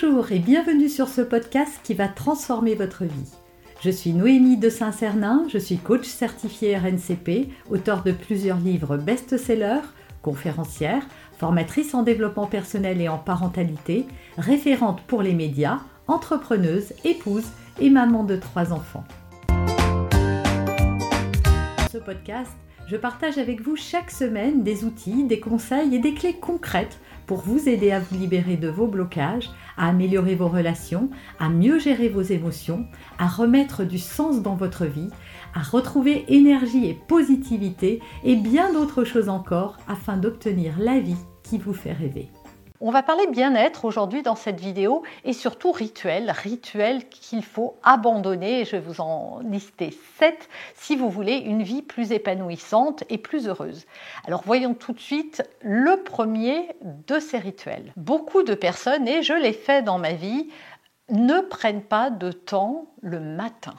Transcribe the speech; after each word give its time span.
Bonjour 0.00 0.30
et 0.30 0.38
bienvenue 0.38 0.88
sur 0.88 1.08
ce 1.08 1.22
podcast 1.22 1.80
qui 1.82 1.92
va 1.92 2.06
transformer 2.06 2.76
votre 2.76 3.04
vie. 3.04 3.32
Je 3.82 3.90
suis 3.90 4.12
Noémie 4.12 4.56
de 4.56 4.68
Saint-Cernin, 4.68 5.44
je 5.48 5.58
suis 5.58 5.78
coach 5.78 6.06
certifié 6.06 6.76
RNCP, 6.76 7.48
auteur 7.68 8.04
de 8.04 8.12
plusieurs 8.12 8.58
livres 8.58 8.96
best-sellers, 8.96 9.88
conférencière, 10.22 11.02
formatrice 11.38 11.94
en 11.94 12.04
développement 12.04 12.46
personnel 12.46 13.00
et 13.00 13.08
en 13.08 13.18
parentalité, 13.18 14.06
référente 14.36 15.00
pour 15.08 15.22
les 15.22 15.34
médias, 15.34 15.80
entrepreneuse, 16.06 16.92
épouse 17.04 17.46
et 17.80 17.90
maman 17.90 18.22
de 18.22 18.36
trois 18.36 18.72
enfants. 18.72 19.04
Dans 21.78 21.88
ce 21.90 21.98
podcast, 21.98 22.52
je 22.86 22.96
partage 22.96 23.38
avec 23.38 23.62
vous 23.62 23.74
chaque 23.74 24.12
semaine 24.12 24.62
des 24.62 24.84
outils, 24.84 25.24
des 25.24 25.40
conseils 25.40 25.96
et 25.96 25.98
des 25.98 26.14
clés 26.14 26.36
concrètes 26.40 27.00
pour 27.28 27.42
vous 27.42 27.68
aider 27.68 27.92
à 27.92 28.00
vous 28.00 28.18
libérer 28.18 28.56
de 28.56 28.68
vos 28.68 28.88
blocages, 28.88 29.50
à 29.76 29.88
améliorer 29.88 30.34
vos 30.34 30.48
relations, 30.48 31.10
à 31.38 31.50
mieux 31.50 31.78
gérer 31.78 32.08
vos 32.08 32.22
émotions, 32.22 32.86
à 33.18 33.28
remettre 33.28 33.84
du 33.84 33.98
sens 33.98 34.42
dans 34.42 34.56
votre 34.56 34.86
vie, 34.86 35.10
à 35.54 35.60
retrouver 35.60 36.24
énergie 36.28 36.86
et 36.86 36.98
positivité 37.06 38.00
et 38.24 38.34
bien 38.34 38.72
d'autres 38.72 39.04
choses 39.04 39.28
encore 39.28 39.76
afin 39.86 40.16
d'obtenir 40.16 40.78
la 40.78 40.98
vie 40.98 41.16
qui 41.42 41.58
vous 41.58 41.74
fait 41.74 41.92
rêver. 41.92 42.30
On 42.80 42.92
va 42.92 43.02
parler 43.02 43.26
bien-être 43.26 43.84
aujourd'hui 43.84 44.22
dans 44.22 44.36
cette 44.36 44.60
vidéo 44.60 45.02
et 45.24 45.32
surtout 45.32 45.72
rituel, 45.72 46.30
rituel 46.30 47.08
qu'il 47.08 47.44
faut 47.44 47.76
abandonner. 47.82 48.64
Je 48.64 48.76
vais 48.76 48.80
vous 48.80 49.00
en 49.00 49.40
lister 49.40 49.90
7 50.18 50.48
si 50.76 50.94
vous 50.94 51.10
voulez 51.10 51.38
une 51.38 51.64
vie 51.64 51.82
plus 51.82 52.12
épanouissante 52.12 53.02
et 53.08 53.18
plus 53.18 53.48
heureuse. 53.48 53.84
Alors 54.28 54.42
voyons 54.46 54.74
tout 54.74 54.92
de 54.92 55.00
suite 55.00 55.42
le 55.60 56.04
premier 56.04 56.68
de 56.80 57.18
ces 57.18 57.38
rituels. 57.38 57.92
Beaucoup 57.96 58.44
de 58.44 58.54
personnes, 58.54 59.08
et 59.08 59.24
je 59.24 59.32
l'ai 59.32 59.54
fait 59.54 59.82
dans 59.82 59.98
ma 59.98 60.12
vie, 60.12 60.48
ne 61.10 61.40
prennent 61.40 61.82
pas 61.82 62.10
de 62.10 62.30
temps 62.30 62.86
le 63.02 63.18
matin. 63.18 63.74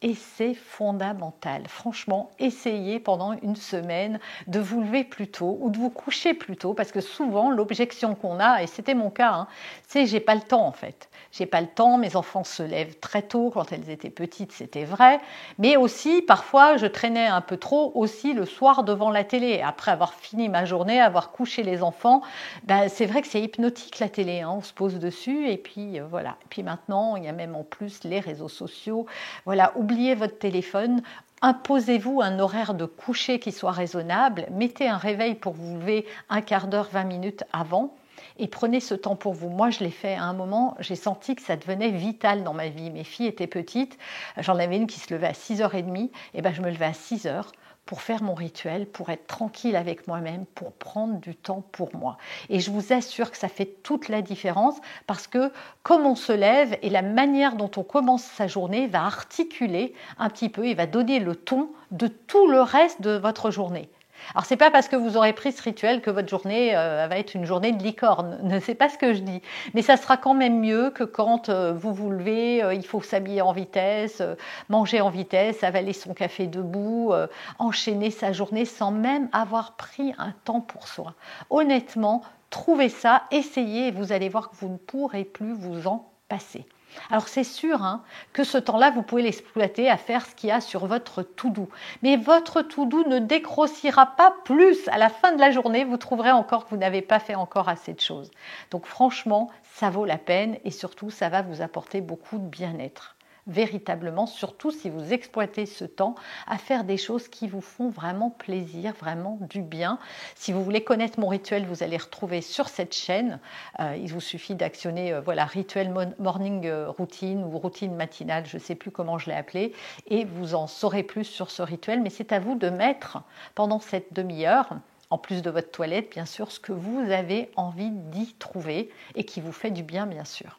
Et 0.00 0.14
c'est 0.14 0.54
fondamental. 0.54 1.64
Franchement, 1.66 2.30
essayez 2.38 3.00
pendant 3.00 3.32
une 3.42 3.56
semaine 3.56 4.20
de 4.46 4.60
vous 4.60 4.80
lever 4.80 5.02
plus 5.02 5.26
tôt 5.26 5.58
ou 5.60 5.70
de 5.70 5.76
vous 5.76 5.90
coucher 5.90 6.34
plus 6.34 6.56
tôt 6.56 6.72
parce 6.72 6.92
que 6.92 7.00
souvent 7.00 7.50
l'objection 7.50 8.14
qu'on 8.14 8.38
a, 8.38 8.62
et 8.62 8.68
c'était 8.68 8.94
mon 8.94 9.10
cas, 9.10 9.32
hein, 9.32 9.48
c'est 9.88 10.06
j'ai 10.06 10.20
pas 10.20 10.36
le 10.36 10.40
temps 10.40 10.64
en 10.64 10.70
fait. 10.70 11.08
J'ai 11.32 11.46
pas 11.46 11.60
le 11.60 11.66
temps, 11.66 11.98
mes 11.98 12.14
enfants 12.14 12.44
se 12.44 12.62
lèvent 12.62 13.00
très 13.00 13.22
tôt 13.22 13.50
quand 13.52 13.72
elles 13.72 13.90
étaient 13.90 14.08
petites, 14.08 14.52
c'était 14.52 14.84
vrai, 14.84 15.18
mais 15.58 15.76
aussi 15.76 16.22
parfois 16.22 16.76
je 16.76 16.86
traînais 16.86 17.26
un 17.26 17.40
peu 17.40 17.56
trop 17.56 17.90
aussi 17.96 18.34
le 18.34 18.46
soir 18.46 18.84
devant 18.84 19.10
la 19.10 19.24
télé. 19.24 19.62
Après 19.62 19.90
avoir 19.90 20.14
fini 20.14 20.48
ma 20.48 20.64
journée, 20.64 21.00
avoir 21.00 21.32
couché 21.32 21.64
les 21.64 21.82
enfants, 21.82 22.22
ben, 22.62 22.88
c'est 22.88 23.06
vrai 23.06 23.20
que 23.20 23.26
c'est 23.26 23.42
hypnotique 23.42 23.98
la 23.98 24.08
télé, 24.08 24.42
hein. 24.42 24.52
on 24.58 24.62
se 24.62 24.72
pose 24.72 24.94
dessus 25.00 25.48
et 25.48 25.56
puis 25.56 25.98
euh, 25.98 26.06
voilà. 26.08 26.36
Et 26.42 26.46
puis 26.50 26.62
maintenant, 26.62 27.16
il 27.16 27.24
y 27.24 27.28
a 27.28 27.32
même 27.32 27.56
en 27.56 27.64
plus 27.64 28.04
les 28.04 28.20
réseaux 28.20 28.48
sociaux. 28.48 29.04
Voilà, 29.44 29.72
oubliez 29.88 30.14
votre 30.14 30.38
téléphone, 30.38 31.00
Imposez-vous 31.40 32.20
un 32.20 32.40
horaire 32.40 32.74
de 32.74 32.84
coucher 32.84 33.38
qui 33.38 33.52
soit 33.52 33.70
raisonnable. 33.70 34.48
Mettez 34.50 34.88
un 34.88 34.96
réveil 34.96 35.36
pour 35.36 35.52
vous 35.52 35.76
lever 35.76 36.04
un 36.28 36.40
quart 36.40 36.66
d'heure, 36.66 36.88
20 36.92 37.04
minutes 37.04 37.44
avant. 37.52 37.94
Et 38.38 38.48
prenez 38.48 38.80
ce 38.80 38.94
temps 38.94 39.16
pour 39.16 39.34
vous. 39.34 39.48
Moi, 39.48 39.70
je 39.70 39.80
l'ai 39.80 39.90
fait 39.90 40.14
à 40.14 40.24
un 40.24 40.32
moment, 40.32 40.76
j'ai 40.78 40.94
senti 40.94 41.34
que 41.34 41.42
ça 41.42 41.56
devenait 41.56 41.90
vital 41.90 42.44
dans 42.44 42.54
ma 42.54 42.68
vie. 42.68 42.90
Mes 42.90 43.04
filles 43.04 43.26
étaient 43.26 43.46
petites, 43.46 43.98
j'en 44.38 44.58
avais 44.58 44.76
une 44.76 44.86
qui 44.86 45.00
se 45.00 45.12
levait 45.12 45.26
à 45.26 45.32
6h30, 45.32 46.10
et 46.34 46.42
ben 46.42 46.52
je 46.54 46.62
me 46.62 46.70
levais 46.70 46.86
à 46.86 46.92
6h 46.92 47.46
pour 47.88 48.02
faire 48.02 48.22
mon 48.22 48.34
rituel, 48.34 48.86
pour 48.86 49.08
être 49.08 49.26
tranquille 49.26 49.74
avec 49.74 50.06
moi-même, 50.06 50.44
pour 50.54 50.72
prendre 50.74 51.18
du 51.20 51.34
temps 51.34 51.64
pour 51.72 51.96
moi. 51.96 52.18
Et 52.50 52.60
je 52.60 52.70
vous 52.70 52.92
assure 52.92 53.30
que 53.30 53.38
ça 53.38 53.48
fait 53.48 53.82
toute 53.82 54.10
la 54.10 54.20
différence 54.20 54.76
parce 55.06 55.26
que 55.26 55.50
comme 55.84 56.04
on 56.04 56.14
se 56.14 56.32
lève 56.32 56.76
et 56.82 56.90
la 56.90 57.00
manière 57.00 57.56
dont 57.56 57.70
on 57.78 57.82
commence 57.82 58.22
sa 58.22 58.46
journée 58.46 58.88
va 58.88 59.04
articuler 59.04 59.94
un 60.18 60.28
petit 60.28 60.50
peu 60.50 60.66
et 60.66 60.74
va 60.74 60.84
donner 60.84 61.18
le 61.18 61.34
ton 61.34 61.70
de 61.90 62.08
tout 62.08 62.46
le 62.46 62.60
reste 62.60 63.00
de 63.00 63.16
votre 63.16 63.50
journée. 63.50 63.88
Alors 64.34 64.44
c'est 64.44 64.56
pas 64.56 64.70
parce 64.70 64.88
que 64.88 64.96
vous 64.96 65.16
aurez 65.16 65.32
pris 65.32 65.52
ce 65.52 65.62
rituel 65.62 66.00
que 66.00 66.10
votre 66.10 66.28
journée 66.28 66.76
euh, 66.76 67.06
va 67.08 67.18
être 67.18 67.34
une 67.34 67.44
journée 67.44 67.72
de 67.72 67.82
licorne. 67.82 68.38
Ne 68.48 68.60
sais 68.60 68.74
pas 68.74 68.88
ce 68.88 68.98
que 68.98 69.14
je 69.14 69.20
dis, 69.20 69.42
mais 69.74 69.82
ça 69.82 69.96
sera 69.96 70.16
quand 70.16 70.34
même 70.34 70.60
mieux 70.60 70.90
que 70.90 71.04
quand 71.04 71.48
euh, 71.48 71.72
vous 71.72 71.92
vous 71.92 72.10
levez, 72.10 72.62
euh, 72.62 72.74
il 72.74 72.84
faut 72.84 73.02
s'habiller 73.02 73.42
en 73.42 73.52
vitesse, 73.52 74.22
manger 74.68 75.00
en 75.00 75.10
vitesse, 75.10 75.62
avaler 75.62 75.92
son 75.92 76.14
café 76.14 76.46
debout, 76.46 77.12
enchaîner 77.58 78.10
sa 78.10 78.32
journée 78.32 78.64
sans 78.64 78.90
même 78.90 79.28
avoir 79.32 79.76
pris 79.76 80.14
un 80.18 80.32
temps 80.44 80.60
pour 80.60 80.88
soi. 80.88 81.14
Honnêtement, 81.50 82.22
trouvez 82.50 82.88
ça, 82.88 83.24
essayez 83.30 83.88
et 83.88 83.90
vous 83.90 84.12
allez 84.12 84.28
voir 84.28 84.50
que 84.50 84.56
vous 84.56 84.68
ne 84.68 84.78
pourrez 84.78 85.24
plus 85.24 85.52
vous 85.52 85.86
en 85.86 86.10
passer. 86.28 86.66
Alors 87.10 87.28
c'est 87.28 87.44
sûr 87.44 87.82
hein, 87.82 88.02
que 88.32 88.44
ce 88.44 88.58
temps-là, 88.58 88.90
vous 88.90 89.02
pouvez 89.02 89.22
l'exploiter 89.22 89.88
à 89.90 89.96
faire 89.96 90.26
ce 90.26 90.34
qu'il 90.34 90.48
y 90.48 90.52
a 90.52 90.60
sur 90.60 90.86
votre 90.86 91.22
tout 91.22 91.50
doux. 91.50 91.68
Mais 92.02 92.16
votre 92.16 92.62
tout 92.62 92.86
doux 92.86 93.04
ne 93.04 93.18
dégrossira 93.18 94.06
pas 94.16 94.34
plus. 94.44 94.88
À 94.88 94.98
la 94.98 95.08
fin 95.08 95.32
de 95.32 95.40
la 95.40 95.50
journée, 95.50 95.84
vous 95.84 95.96
trouverez 95.96 96.32
encore 96.32 96.64
que 96.64 96.70
vous 96.70 96.76
n'avez 96.76 97.02
pas 97.02 97.18
fait 97.18 97.34
encore 97.34 97.68
assez 97.68 97.92
de 97.92 98.00
choses. 98.00 98.30
Donc 98.70 98.86
franchement, 98.86 99.50
ça 99.74 99.90
vaut 99.90 100.04
la 100.04 100.18
peine 100.18 100.58
et 100.64 100.70
surtout, 100.70 101.10
ça 101.10 101.28
va 101.28 101.42
vous 101.42 101.62
apporter 101.62 102.00
beaucoup 102.00 102.38
de 102.38 102.46
bien-être 102.46 103.17
véritablement, 103.48 104.26
surtout 104.26 104.70
si 104.70 104.90
vous 104.90 105.12
exploitez 105.12 105.66
ce 105.66 105.84
temps 105.84 106.14
à 106.46 106.58
faire 106.58 106.84
des 106.84 106.96
choses 106.96 107.28
qui 107.28 107.48
vous 107.48 107.60
font 107.60 107.88
vraiment 107.88 108.30
plaisir, 108.30 108.92
vraiment 108.94 109.38
du 109.40 109.62
bien. 109.62 109.98
Si 110.34 110.52
vous 110.52 110.62
voulez 110.62 110.84
connaître 110.84 111.18
mon 111.18 111.28
rituel, 111.28 111.66
vous 111.66 111.82
allez 111.82 111.96
retrouver 111.96 112.42
sur 112.42 112.68
cette 112.68 112.94
chaîne. 112.94 113.40
Euh, 113.80 113.96
il 113.96 114.12
vous 114.12 114.20
suffit 114.20 114.54
d'actionner 114.54 115.12
euh, 115.12 115.20
voilà 115.20 115.44
rituel 115.44 115.92
morning 116.18 116.66
euh, 116.66 116.88
routine 116.90 117.42
ou 117.42 117.58
routine 117.58 117.94
matinale, 117.94 118.46
je 118.46 118.56
ne 118.56 118.62
sais 118.62 118.74
plus 118.74 118.90
comment 118.90 119.18
je 119.18 119.30
l'ai 119.30 119.36
appelé, 119.36 119.72
et 120.06 120.24
vous 120.24 120.54
en 120.54 120.66
saurez 120.66 121.02
plus 121.02 121.24
sur 121.24 121.50
ce 121.50 121.62
rituel. 121.62 122.02
Mais 122.02 122.10
c'est 122.10 122.32
à 122.32 122.38
vous 122.38 122.54
de 122.54 122.68
mettre 122.68 123.22
pendant 123.54 123.80
cette 123.80 124.12
demi-heure 124.12 124.78
en 125.10 125.16
plus 125.16 125.40
de 125.40 125.50
votre 125.50 125.70
toilette, 125.70 126.10
bien 126.10 126.26
sûr, 126.26 126.52
ce 126.52 126.60
que 126.60 126.72
vous 126.72 127.10
avez 127.10 127.50
envie 127.56 127.90
d'y 127.90 128.34
trouver 128.34 128.90
et 129.14 129.24
qui 129.24 129.40
vous 129.40 129.52
fait 129.52 129.70
du 129.70 129.82
bien, 129.82 130.06
bien 130.06 130.24
sûr. 130.24 130.58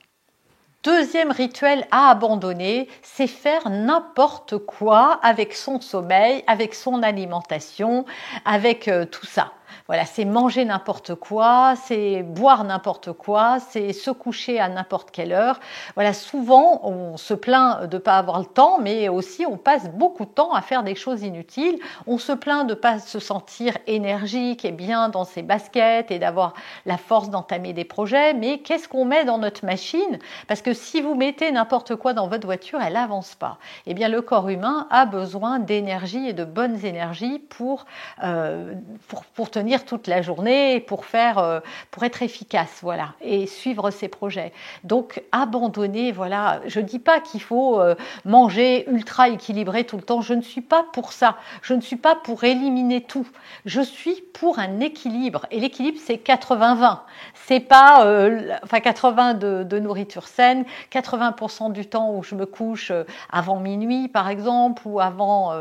Deuxième 0.81 1.31
rituel 1.31 1.85
à 1.91 2.09
abandonner, 2.09 2.87
c'est 3.01 3.27
faire 3.27 3.69
n'importe 3.69 4.57
quoi 4.59 5.19
avec 5.23 5.53
son 5.53 5.81
sommeil, 5.81 6.41
avec 6.47 6.73
son 6.73 7.03
alimentation, 7.03 8.05
avec 8.45 8.87
euh, 8.87 9.03
tout 9.03 9.25
ça. 9.25 9.51
Voilà, 9.87 10.05
c'est 10.05 10.25
manger 10.25 10.65
n'importe 10.65 11.15
quoi, 11.15 11.73
c'est 11.75 12.23
boire 12.23 12.63
n'importe 12.63 13.13
quoi, 13.13 13.57
c'est 13.59 13.93
se 13.93 14.11
coucher 14.11 14.59
à 14.59 14.69
n'importe 14.69 15.11
quelle 15.11 15.33
heure. 15.33 15.59
Voilà, 15.95 16.13
souvent 16.13 16.81
on 16.83 17.17
se 17.17 17.33
plaint 17.33 17.83
de 17.83 17.97
ne 17.97 18.01
pas 18.01 18.17
avoir 18.17 18.39
le 18.39 18.45
temps, 18.45 18.79
mais 18.79 19.09
aussi 19.09 19.45
on 19.45 19.57
passe 19.57 19.89
beaucoup 19.89 20.25
de 20.25 20.31
temps 20.31 20.53
à 20.53 20.61
faire 20.61 20.83
des 20.83 20.95
choses 20.95 21.23
inutiles. 21.23 21.79
On 22.07 22.17
se 22.17 22.31
plaint 22.31 22.65
de 22.65 22.73
ne 22.73 22.79
pas 22.79 22.99
se 22.99 23.19
sentir 23.19 23.77
énergique 23.87 24.65
et 24.65 24.71
bien 24.71 25.09
dans 25.09 25.23
ses 25.23 25.41
baskets 25.41 26.11
et 26.11 26.19
d'avoir 26.19 26.53
la 26.85 26.97
force 26.97 27.29
d'entamer 27.29 27.73
des 27.73 27.85
projets. 27.85 28.33
Mais 28.33 28.59
qu'est-ce 28.59 28.87
qu'on 28.87 29.05
met 29.05 29.25
dans 29.25 29.37
notre 29.37 29.65
machine? 29.65 30.19
Parce 30.47 30.61
que 30.61 30.73
si 30.73 31.01
vous 31.01 31.15
mettez 31.15 31.51
n'importe 31.51 31.95
quoi 31.95 32.13
dans 32.13 32.27
votre 32.27 32.45
voiture, 32.45 32.79
elle 32.81 32.93
n'avance 32.93 33.35
pas. 33.35 33.57
Eh 33.85 33.93
bien, 33.93 34.07
le 34.07 34.21
corps 34.21 34.49
humain 34.49 34.87
a 34.89 35.05
besoin 35.05 35.59
d'énergie 35.59 36.27
et 36.27 36.33
de 36.33 36.45
bonnes 36.45 36.85
énergies 36.85 37.39
pour, 37.39 37.85
euh, 38.23 38.73
pour, 39.07 39.25
pour 39.25 39.49
tenir 39.49 39.58
toute 39.85 40.07
la 40.07 40.21
journée 40.21 40.79
pour 40.79 41.05
faire, 41.05 41.37
euh, 41.37 41.59
pour 41.91 42.03
être 42.03 42.21
efficace, 42.23 42.79
voilà, 42.81 43.13
et 43.21 43.45
suivre 43.45 43.91
ses 43.91 44.07
projets. 44.07 44.51
Donc 44.83 45.21
abandonner, 45.31 46.11
voilà. 46.11 46.61
Je 46.65 46.79
dis 46.79 46.99
pas 46.99 47.19
qu'il 47.19 47.41
faut 47.41 47.79
euh, 47.79 47.95
manger 48.25 48.89
ultra 48.89 49.29
équilibré 49.29 49.83
tout 49.83 49.97
le 49.97 50.03
temps. 50.03 50.21
Je 50.21 50.33
ne 50.33 50.41
suis 50.41 50.61
pas 50.61 50.85
pour 50.93 51.13
ça. 51.13 51.37
Je 51.61 51.73
ne 51.73 51.81
suis 51.81 51.95
pas 51.95 52.15
pour 52.15 52.43
éliminer 52.43 53.01
tout. 53.01 53.27
Je 53.65 53.81
suis 53.81 54.21
pour 54.33 54.59
un 54.59 54.79
équilibre. 54.79 55.45
Et 55.51 55.59
l'équilibre, 55.59 55.99
c'est 56.03 56.15
80-20. 56.15 56.99
C'est 57.33 57.59
pas, 57.59 58.05
euh, 58.05 58.55
enfin 58.63 58.79
80 58.79 59.33
de, 59.35 59.79
nourriture 59.79 60.27
saine, 60.27 60.65
80% 60.91 61.71
du 61.71 61.85
temps 61.85 62.13
où 62.13 62.23
je 62.23 62.35
me 62.35 62.45
couche 62.45 62.91
avant 63.31 63.59
minuit, 63.59 64.07
par 64.07 64.29
exemple, 64.29 64.81
ou 64.85 64.99
avant 64.99 65.53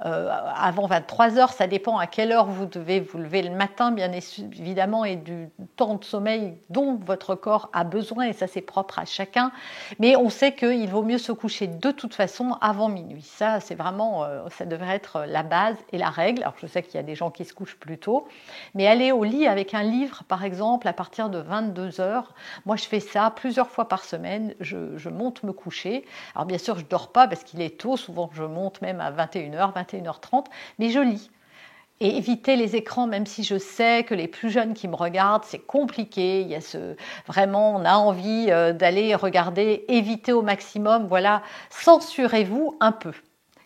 avant 0.00 0.86
23 0.86 1.38
heures. 1.38 1.52
Ça 1.52 1.66
dépend 1.66 1.98
à 1.98 2.06
quelle 2.06 2.32
heure 2.32 2.46
vous 2.46 2.66
devez 2.66 3.00
vous 3.00 3.18
lever 3.18 3.33
le 3.42 3.50
matin, 3.50 3.90
bien 3.90 4.12
évidemment, 4.12 5.04
et 5.04 5.16
du 5.16 5.48
temps 5.76 5.94
de 5.94 6.04
sommeil 6.04 6.56
dont 6.70 6.96
votre 6.96 7.34
corps 7.34 7.68
a 7.72 7.84
besoin, 7.84 8.26
et 8.26 8.32
ça 8.32 8.46
c'est 8.46 8.60
propre 8.60 8.98
à 8.98 9.04
chacun. 9.04 9.52
Mais 9.98 10.16
on 10.16 10.30
sait 10.30 10.54
qu'il 10.54 10.88
vaut 10.88 11.02
mieux 11.02 11.18
se 11.18 11.32
coucher 11.32 11.66
de 11.66 11.90
toute 11.90 12.14
façon 12.14 12.56
avant 12.60 12.88
minuit. 12.88 13.22
Ça, 13.22 13.60
c'est 13.60 13.74
vraiment, 13.74 14.24
euh, 14.24 14.48
ça 14.50 14.64
devrait 14.64 14.94
être 14.94 15.24
la 15.26 15.42
base 15.42 15.76
et 15.92 15.98
la 15.98 16.10
règle. 16.10 16.42
Alors 16.42 16.54
je 16.60 16.66
sais 16.66 16.82
qu'il 16.82 16.94
y 16.94 16.98
a 16.98 17.02
des 17.02 17.14
gens 17.14 17.30
qui 17.30 17.44
se 17.44 17.52
couchent 17.52 17.76
plus 17.76 17.98
tôt, 17.98 18.26
mais 18.74 18.86
aller 18.86 19.12
au 19.12 19.24
lit 19.24 19.46
avec 19.46 19.74
un 19.74 19.82
livre, 19.82 20.22
par 20.28 20.44
exemple, 20.44 20.88
à 20.88 20.92
partir 20.92 21.30
de 21.30 21.38
22 21.38 22.00
heures. 22.00 22.34
Moi, 22.66 22.76
je 22.76 22.84
fais 22.84 23.00
ça 23.00 23.30
plusieurs 23.34 23.68
fois 23.68 23.88
par 23.88 24.04
semaine. 24.04 24.54
Je, 24.60 25.08
monte 25.08 25.42
me 25.42 25.52
coucher. 25.52 26.04
Alors 26.34 26.46
bien 26.46 26.58
sûr, 26.58 26.78
je 26.78 26.84
dors 26.84 27.12
pas 27.12 27.28
parce 27.28 27.44
qu'il 27.44 27.60
est 27.60 27.78
tôt. 27.78 27.96
Souvent, 27.96 28.30
je 28.32 28.42
monte 28.42 28.82
même 28.82 29.00
à 29.00 29.12
21h, 29.12 29.74
21h30, 29.74 30.46
mais 30.78 30.90
je 30.90 31.00
lis. 31.00 31.30
Et 32.00 32.16
éviter 32.16 32.56
les 32.56 32.76
écrans, 32.76 33.06
même 33.06 33.26
si 33.26 33.44
je 33.44 33.56
sais 33.56 34.04
que 34.04 34.14
les 34.14 34.28
plus 34.28 34.50
jeunes 34.50 34.74
qui 34.74 34.88
me 34.88 34.96
regardent, 34.96 35.44
c'est 35.44 35.60
compliqué. 35.60 36.40
Il 36.40 36.48
y 36.48 36.54
a 36.54 36.60
ce 36.60 36.96
vraiment, 37.26 37.74
on 37.76 37.84
a 37.84 37.94
envie 37.94 38.46
euh, 38.50 38.72
d'aller 38.72 39.14
regarder, 39.14 39.84
éviter 39.88 40.32
au 40.32 40.42
maximum. 40.42 41.06
Voilà, 41.06 41.42
censurez-vous 41.70 42.76
un 42.80 42.92
peu. 42.92 43.12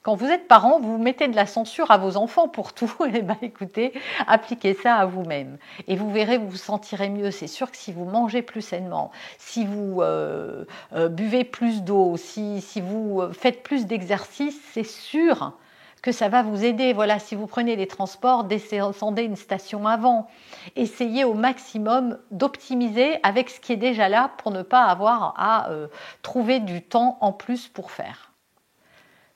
Quand 0.02 0.14
vous 0.14 0.26
êtes 0.26 0.46
parent, 0.46 0.78
vous 0.78 0.96
mettez 0.96 1.28
de 1.28 1.36
la 1.36 1.46
censure 1.46 1.90
à 1.90 1.98
vos 1.98 2.16
enfants 2.16 2.48
pour 2.48 2.72
tout. 2.72 2.92
Eh 3.14 3.22
bien, 3.22 3.36
écoutez, 3.42 3.92
appliquez 4.26 4.74
ça 4.74 4.96
à 4.96 5.06
vous-même. 5.06 5.58
Et 5.86 5.96
vous 5.96 6.10
verrez, 6.10 6.38
vous 6.38 6.48
vous 6.48 6.56
sentirez 6.56 7.08
mieux. 7.08 7.30
C'est 7.30 7.46
sûr 7.46 7.70
que 7.70 7.76
si 7.76 7.92
vous 7.92 8.04
mangez 8.04 8.42
plus 8.42 8.62
sainement, 8.62 9.10
si 9.38 9.64
vous 9.64 10.00
euh, 10.00 10.64
euh, 10.94 11.08
buvez 11.08 11.44
plus 11.44 11.82
d'eau, 11.82 12.16
si, 12.16 12.60
si 12.60 12.80
vous 12.80 13.22
faites 13.32 13.62
plus 13.62 13.86
d'exercice, 13.86 14.58
c'est 14.72 14.84
sûr 14.84 15.54
que 16.00 16.12
ça 16.12 16.28
va 16.28 16.42
vous 16.42 16.64
aider. 16.64 16.92
Voilà, 16.92 17.18
si 17.18 17.34
vous 17.34 17.46
prenez 17.46 17.76
les 17.76 17.86
transports, 17.86 18.44
descendez 18.44 19.22
une 19.22 19.36
station 19.36 19.86
avant. 19.86 20.28
Essayez 20.76 21.24
au 21.24 21.34
maximum 21.34 22.18
d'optimiser 22.30 23.18
avec 23.22 23.50
ce 23.50 23.60
qui 23.60 23.72
est 23.72 23.76
déjà 23.76 24.08
là 24.08 24.30
pour 24.38 24.50
ne 24.50 24.62
pas 24.62 24.84
avoir 24.84 25.34
à 25.36 25.70
euh, 25.70 25.88
trouver 26.22 26.60
du 26.60 26.82
temps 26.82 27.18
en 27.20 27.32
plus 27.32 27.68
pour 27.68 27.90
faire. 27.90 28.32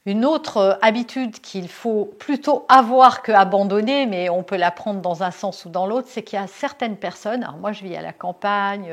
Une 0.04 0.24
autre 0.24 0.56
euh, 0.56 0.74
habitude 0.82 1.40
qu'il 1.40 1.68
faut 1.68 2.06
plutôt 2.18 2.66
avoir 2.68 3.22
que 3.22 3.30
abandonner, 3.30 4.06
mais 4.06 4.28
on 4.28 4.42
peut 4.42 4.56
la 4.56 4.72
prendre 4.72 5.00
dans 5.00 5.22
un 5.22 5.30
sens 5.30 5.64
ou 5.64 5.68
dans 5.68 5.86
l'autre, 5.86 6.08
c'est 6.10 6.24
qu'il 6.24 6.40
y 6.40 6.42
a 6.42 6.48
certaines 6.48 6.96
personnes, 6.96 7.44
alors 7.44 7.56
moi 7.58 7.70
je 7.70 7.84
vis 7.84 7.94
à 7.94 8.02
la 8.02 8.12
campagne, 8.12 8.90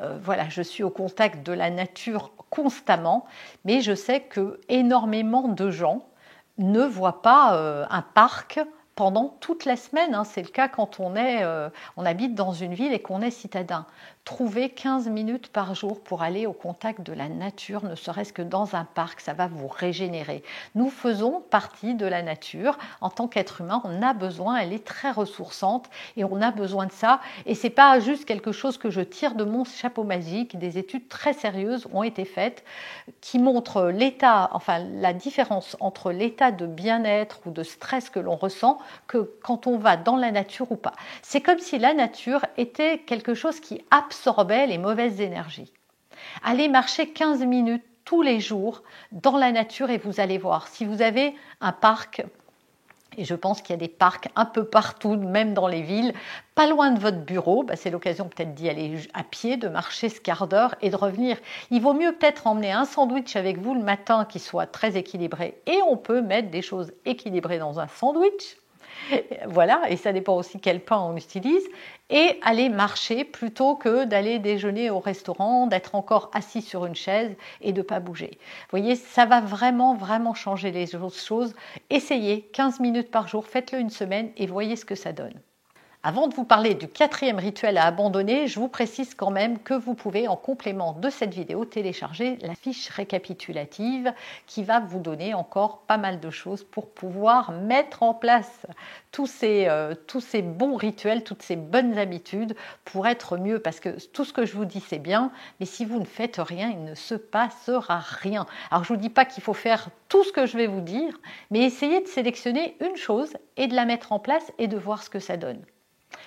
euh, 0.00 0.18
voilà, 0.20 0.48
je 0.48 0.62
suis 0.62 0.82
au 0.82 0.90
contact 0.90 1.46
de 1.46 1.52
la 1.52 1.70
nature 1.70 2.32
constamment, 2.50 3.24
mais 3.64 3.82
je 3.82 3.94
sais 3.94 4.20
que 4.20 4.58
énormément 4.68 5.46
de 5.46 5.70
gens 5.70 6.07
ne 6.58 6.84
voit 6.84 7.22
pas 7.22 7.56
euh, 7.56 7.86
un 7.90 8.02
parc 8.02 8.60
pendant 8.94 9.36
toute 9.40 9.64
la 9.64 9.76
semaine. 9.76 10.14
Hein. 10.14 10.24
C'est 10.24 10.42
le 10.42 10.48
cas 10.48 10.68
quand 10.68 10.98
on, 11.00 11.14
est, 11.14 11.44
euh, 11.44 11.70
on 11.96 12.04
habite 12.04 12.34
dans 12.34 12.52
une 12.52 12.74
ville 12.74 12.92
et 12.92 13.00
qu'on 13.00 13.22
est 13.22 13.30
citadin. 13.30 13.86
Trouvez 14.28 14.68
15 14.68 15.08
minutes 15.08 15.48
par 15.48 15.74
jour 15.74 16.02
pour 16.02 16.20
aller 16.20 16.44
au 16.44 16.52
contact 16.52 17.00
de 17.00 17.14
la 17.14 17.30
nature, 17.30 17.82
ne 17.82 17.94
serait-ce 17.94 18.34
que 18.34 18.42
dans 18.42 18.76
un 18.76 18.84
parc, 18.84 19.22
ça 19.22 19.32
va 19.32 19.46
vous 19.46 19.68
régénérer. 19.68 20.42
Nous 20.74 20.90
faisons 20.90 21.40
partie 21.48 21.94
de 21.94 22.04
la 22.04 22.20
nature. 22.20 22.76
En 23.00 23.08
tant 23.08 23.26
qu'être 23.26 23.62
humain, 23.62 23.80
on 23.84 24.02
a 24.02 24.12
besoin, 24.12 24.56
elle 24.56 24.74
est 24.74 24.84
très 24.84 25.12
ressourçante 25.12 25.88
et 26.18 26.24
on 26.24 26.42
a 26.42 26.50
besoin 26.50 26.84
de 26.84 26.92
ça. 26.92 27.20
Et 27.46 27.54
c'est 27.54 27.70
pas 27.70 28.00
juste 28.00 28.26
quelque 28.26 28.52
chose 28.52 28.76
que 28.76 28.90
je 28.90 29.00
tire 29.00 29.34
de 29.34 29.44
mon 29.44 29.64
chapeau 29.64 30.04
magique. 30.04 30.58
Des 30.58 30.76
études 30.76 31.08
très 31.08 31.32
sérieuses 31.32 31.88
ont 31.94 32.02
été 32.02 32.26
faites 32.26 32.64
qui 33.22 33.38
montrent 33.38 33.84
l'état, 33.84 34.50
enfin 34.52 34.78
la 34.78 35.14
différence 35.14 35.74
entre 35.80 36.12
l'état 36.12 36.52
de 36.52 36.66
bien-être 36.66 37.40
ou 37.46 37.50
de 37.50 37.62
stress 37.62 38.10
que 38.10 38.20
l'on 38.20 38.36
ressent 38.36 38.76
que 39.06 39.32
quand 39.42 39.66
on 39.66 39.78
va 39.78 39.96
dans 39.96 40.16
la 40.16 40.32
nature 40.32 40.70
ou 40.70 40.76
pas. 40.76 40.92
C'est 41.22 41.40
comme 41.40 41.60
si 41.60 41.78
la 41.78 41.94
nature 41.94 42.44
était 42.58 42.98
quelque 42.98 43.32
chose 43.32 43.58
qui 43.60 43.80
absorbait 44.18 44.66
les 44.66 44.78
mauvaises 44.78 45.20
énergies. 45.20 45.72
Allez 46.42 46.68
marcher 46.68 47.10
15 47.10 47.44
minutes 47.44 47.84
tous 48.04 48.22
les 48.22 48.40
jours 48.40 48.82
dans 49.12 49.36
la 49.36 49.52
nature 49.52 49.90
et 49.90 49.98
vous 49.98 50.18
allez 50.18 50.38
voir. 50.38 50.66
Si 50.66 50.84
vous 50.84 51.02
avez 51.02 51.36
un 51.60 51.70
parc, 51.70 52.24
et 53.16 53.24
je 53.24 53.36
pense 53.36 53.62
qu'il 53.62 53.74
y 53.74 53.74
a 53.74 53.76
des 53.78 53.86
parcs 53.86 54.28
un 54.34 54.44
peu 54.44 54.64
partout, 54.64 55.14
même 55.14 55.54
dans 55.54 55.68
les 55.68 55.82
villes, 55.82 56.14
pas 56.56 56.66
loin 56.66 56.90
de 56.90 56.98
votre 56.98 57.18
bureau, 57.18 57.62
bah, 57.62 57.76
c'est 57.76 57.90
l'occasion 57.90 58.28
peut-être 58.28 58.54
d'y 58.54 58.68
aller 58.68 58.98
à 59.14 59.22
pied, 59.22 59.56
de 59.56 59.68
marcher 59.68 60.08
ce 60.08 60.20
quart 60.20 60.48
d'heure 60.48 60.74
et 60.82 60.90
de 60.90 60.96
revenir. 60.96 61.36
Il 61.70 61.80
vaut 61.80 61.94
mieux 61.94 62.12
peut-être 62.12 62.48
emmener 62.48 62.72
un 62.72 62.86
sandwich 62.86 63.36
avec 63.36 63.58
vous 63.58 63.74
le 63.74 63.82
matin 63.82 64.24
qui 64.24 64.40
soit 64.40 64.66
très 64.66 64.96
équilibré 64.96 65.60
et 65.66 65.78
on 65.88 65.96
peut 65.96 66.22
mettre 66.22 66.50
des 66.50 66.62
choses 66.62 66.92
équilibrées 67.04 67.58
dans 67.58 67.78
un 67.78 67.86
sandwich 67.86 68.56
voilà, 69.46 69.82
et 69.88 69.96
ça 69.96 70.12
dépend 70.12 70.36
aussi 70.36 70.60
quel 70.60 70.80
pain 70.80 70.98
on 70.98 71.16
utilise, 71.16 71.66
et 72.10 72.38
aller 72.42 72.68
marcher 72.68 73.24
plutôt 73.24 73.76
que 73.76 74.04
d'aller 74.04 74.38
déjeuner 74.38 74.90
au 74.90 74.98
restaurant, 74.98 75.66
d'être 75.66 75.94
encore 75.94 76.30
assis 76.32 76.62
sur 76.62 76.86
une 76.86 76.94
chaise 76.94 77.36
et 77.60 77.72
de 77.72 77.78
ne 77.78 77.82
pas 77.82 78.00
bouger. 78.00 78.30
Vous 78.70 78.78
voyez, 78.78 78.96
ça 78.96 79.26
va 79.26 79.40
vraiment, 79.40 79.94
vraiment 79.94 80.34
changer 80.34 80.70
les 80.70 80.86
choses. 81.10 81.54
Essayez 81.90 82.42
15 82.52 82.80
minutes 82.80 83.10
par 83.10 83.28
jour, 83.28 83.46
faites-le 83.46 83.78
une 83.78 83.90
semaine 83.90 84.30
et 84.36 84.46
voyez 84.46 84.76
ce 84.76 84.84
que 84.84 84.94
ça 84.94 85.12
donne. 85.12 85.40
Avant 86.04 86.28
de 86.28 86.34
vous 86.34 86.44
parler 86.44 86.74
du 86.74 86.86
quatrième 86.86 87.40
rituel 87.40 87.76
à 87.76 87.84
abandonner, 87.84 88.46
je 88.46 88.60
vous 88.60 88.68
précise 88.68 89.16
quand 89.16 89.32
même 89.32 89.58
que 89.58 89.74
vous 89.74 89.94
pouvez 89.94 90.28
en 90.28 90.36
complément 90.36 90.92
de 90.92 91.10
cette 91.10 91.34
vidéo 91.34 91.64
télécharger 91.64 92.38
la 92.40 92.54
fiche 92.54 92.88
récapitulative 92.90 94.14
qui 94.46 94.62
va 94.62 94.78
vous 94.78 95.00
donner 95.00 95.34
encore 95.34 95.80
pas 95.88 95.96
mal 95.96 96.20
de 96.20 96.30
choses 96.30 96.62
pour 96.62 96.88
pouvoir 96.88 97.50
mettre 97.50 98.04
en 98.04 98.14
place 98.14 98.64
tous 99.10 99.26
ces, 99.26 99.66
euh, 99.66 99.92
bons 100.44 100.76
rituels, 100.76 101.24
toutes 101.24 101.42
ces 101.42 101.56
bonnes 101.56 101.98
habitudes 101.98 102.54
pour 102.84 103.08
être 103.08 103.36
mieux. 103.36 103.58
Parce 103.58 103.80
que 103.80 103.98
tout 104.12 104.24
ce 104.24 104.32
que 104.32 104.46
je 104.46 104.54
vous 104.54 104.66
dis, 104.66 104.80
c'est 104.80 105.00
bien, 105.00 105.32
mais 105.58 105.66
si 105.66 105.84
vous 105.84 105.98
ne 105.98 106.04
faites 106.04 106.36
rien, 106.38 106.70
il 106.70 106.84
ne 106.84 106.94
se 106.94 107.16
passera 107.16 107.98
rien. 107.98 108.46
Alors 108.70 108.84
je 108.84 108.92
ne 108.92 108.96
vous 108.96 109.02
dis 109.02 109.10
pas 109.10 109.24
qu'il 109.24 109.42
faut 109.42 109.52
faire 109.52 109.88
tout 110.08 110.22
ce 110.22 110.30
que 110.30 110.46
je 110.46 110.56
vais 110.56 110.68
vous 110.68 110.80
dire, 110.80 111.18
mais 111.50 111.64
essayez 111.64 112.00
de 112.00 112.06
sélectionner 112.06 112.76
une 112.80 112.96
chose 112.96 113.36
et 113.56 113.66
de 113.66 113.74
la 113.74 113.84
mettre 113.84 114.12
en 114.12 114.20
place 114.20 114.52
et 114.58 114.68
de 114.68 114.76
voir 114.78 115.02
ce 115.02 115.10
que 115.10 115.18
ça 115.18 115.36
donne. 115.36 115.60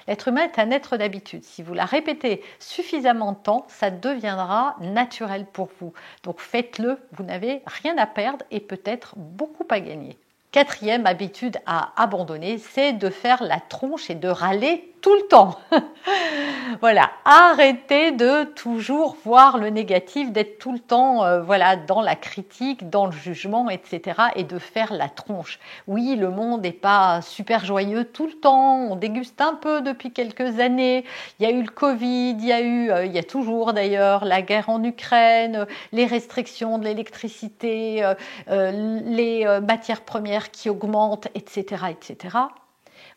L'être 0.07 0.27
humain 0.27 0.44
est 0.44 0.59
un 0.59 0.71
être 0.71 0.98
d'habitude. 0.98 1.44
Si 1.44 1.63
vous 1.63 1.74
la 1.74 1.86
répétez 1.86 2.44
suffisamment 2.59 3.33
de 3.33 3.38
temps, 3.38 3.65
ça 3.68 3.92
deviendra 3.92 4.75
naturel 4.81 5.45
pour 5.45 5.69
vous. 5.80 5.94
Donc 6.24 6.39
faites-le, 6.39 6.98
vous 7.13 7.24
n'avez 7.24 7.62
rien 7.65 7.98
à 7.98 8.06
perdre 8.06 8.45
et 8.51 8.59
peut-être 8.59 9.13
beaucoup 9.18 9.65
à 9.69 9.80
gagner. 9.80 10.18
Quatrième 10.51 11.06
habitude 11.06 11.57
à 11.65 11.94
abandonner, 12.01 12.57
c'est 12.57 12.92
de 12.94 13.09
faire 13.09 13.42
la 13.42 13.59
tronche 13.59 14.09
et 14.09 14.15
de 14.15 14.27
râler 14.27 14.91
tout 15.01 15.15
le 15.15 15.27
temps. 15.27 15.59
voilà, 16.81 17.12
arrêtez 17.25 18.12
de 18.12 18.44
toujours 18.44 19.18
voir 19.25 19.57
le 19.57 19.69
négatif, 19.69 20.31
d'être 20.31 20.59
tout 20.59 20.71
le 20.71 20.80
temps 20.80 21.24
euh, 21.24 21.42
voilà 21.42 21.75
dans 21.75 22.01
la 22.01 22.15
critique, 22.15 22.89
dans 22.89 23.07
le 23.07 23.12
jugement, 23.12 23.69
etc. 23.69 24.21
et 24.36 24.44
de 24.44 24.59
faire 24.59 24.94
la 24.94 25.09
tronche. 25.09 25.59
Oui, 25.88 26.15
le 26.15 26.30
monde 26.30 26.62
n'est 26.62 26.71
pas 26.71 27.21
super 27.21 27.65
joyeux 27.65 28.06
tout 28.06 28.27
le 28.27 28.33
temps. 28.33 28.92
On 28.92 28.95
déguste 28.95 29.42
un 29.42 29.56
peu 29.56 29.81
depuis 29.81 30.12
quelques 30.12 30.59
années. 30.59 31.03
Il 31.39 31.44
y 31.44 31.51
a 31.51 31.51
eu 31.51 31.63
le 31.63 31.71
Covid, 31.71 32.36
il 32.39 32.45
y 32.45 32.53
a 32.53 32.62
eu, 32.62 32.92
euh, 32.92 33.06
il 33.06 33.12
y 33.12 33.19
a 33.19 33.24
toujours 33.24 33.74
d'ailleurs 33.74 34.24
la 34.24 34.42
guerre 34.42 34.69
en 34.69 34.83
Ukraine, 34.83 35.65
les 35.92 36.06
restrictions 36.06 36.77
de 36.77 36.86
l'électricité, 36.86 38.03
euh, 38.50 39.01
les 39.06 39.45
matières 39.62 40.01
premières 40.01 40.51
qui 40.51 40.69
augmentent, 40.69 41.27
etc., 41.33 41.86
etc 41.89 42.38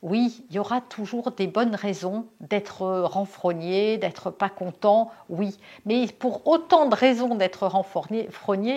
oui, 0.05 0.45
il 0.51 0.57
y 0.57 0.59
aura 0.59 0.83
toujours 0.83 1.31
des 1.31 1.47
bonnes 1.47 1.75
raisons 1.75 2.27
d'être 2.41 2.87
renfrogné, 3.05 3.97
d'être 3.97 4.31
pas 4.31 4.51
content, 4.51 5.11
oui. 5.31 5.57
Mais 5.87 6.07
pour 6.07 6.47
autant 6.47 6.85
de 6.85 6.95
raisons 6.95 7.35
d'être 7.37 7.67
renfrogné, 7.67 8.29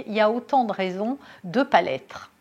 il 0.07 0.13
y 0.13 0.21
a 0.21 0.31
autant 0.31 0.63
de 0.63 0.71
raisons 0.71 1.17
de 1.43 1.59
ne 1.59 1.63
pas 1.65 1.81
l'être. 1.81 2.31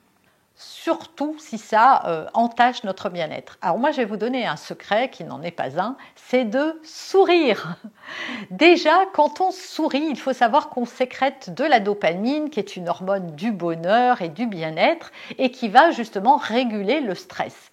Surtout 0.55 1.35
si 1.41 1.59
ça 1.59 2.07
euh, 2.07 2.27
entache 2.33 2.85
notre 2.85 3.11
bien-être. 3.11 3.59
Alors 3.61 3.79
moi, 3.79 3.91
je 3.91 3.97
vais 3.97 4.05
vous 4.05 4.17
donner 4.17 4.47
un 4.47 4.57
secret 4.57 5.11
qui 5.11 5.25
n'en 5.25 5.43
est 5.43 5.51
pas 5.51 5.81
un, 5.81 5.97
c'est 6.15 6.45
de 6.45 6.81
sourire. 6.85 7.77
Déjà, 8.53 9.05
quand 9.13 9.41
on 9.41 9.51
sourit, 9.51 10.07
il 10.09 10.19
faut 10.19 10.33
savoir 10.33 10.69
qu'on 10.69 10.87
sécrète 10.87 11.53
de 11.53 11.65
la 11.65 11.81
dopamine, 11.81 12.51
qui 12.51 12.61
est 12.61 12.77
une 12.77 12.89
hormone 12.89 13.35
du 13.35 13.51
bonheur 13.51 14.23
et 14.23 14.29
du 14.29 14.47
bien-être, 14.47 15.11
et 15.39 15.51
qui 15.51 15.69
va 15.69 15.91
justement 15.91 16.37
réguler 16.37 17.01
le 17.01 17.17
stress. 17.17 17.73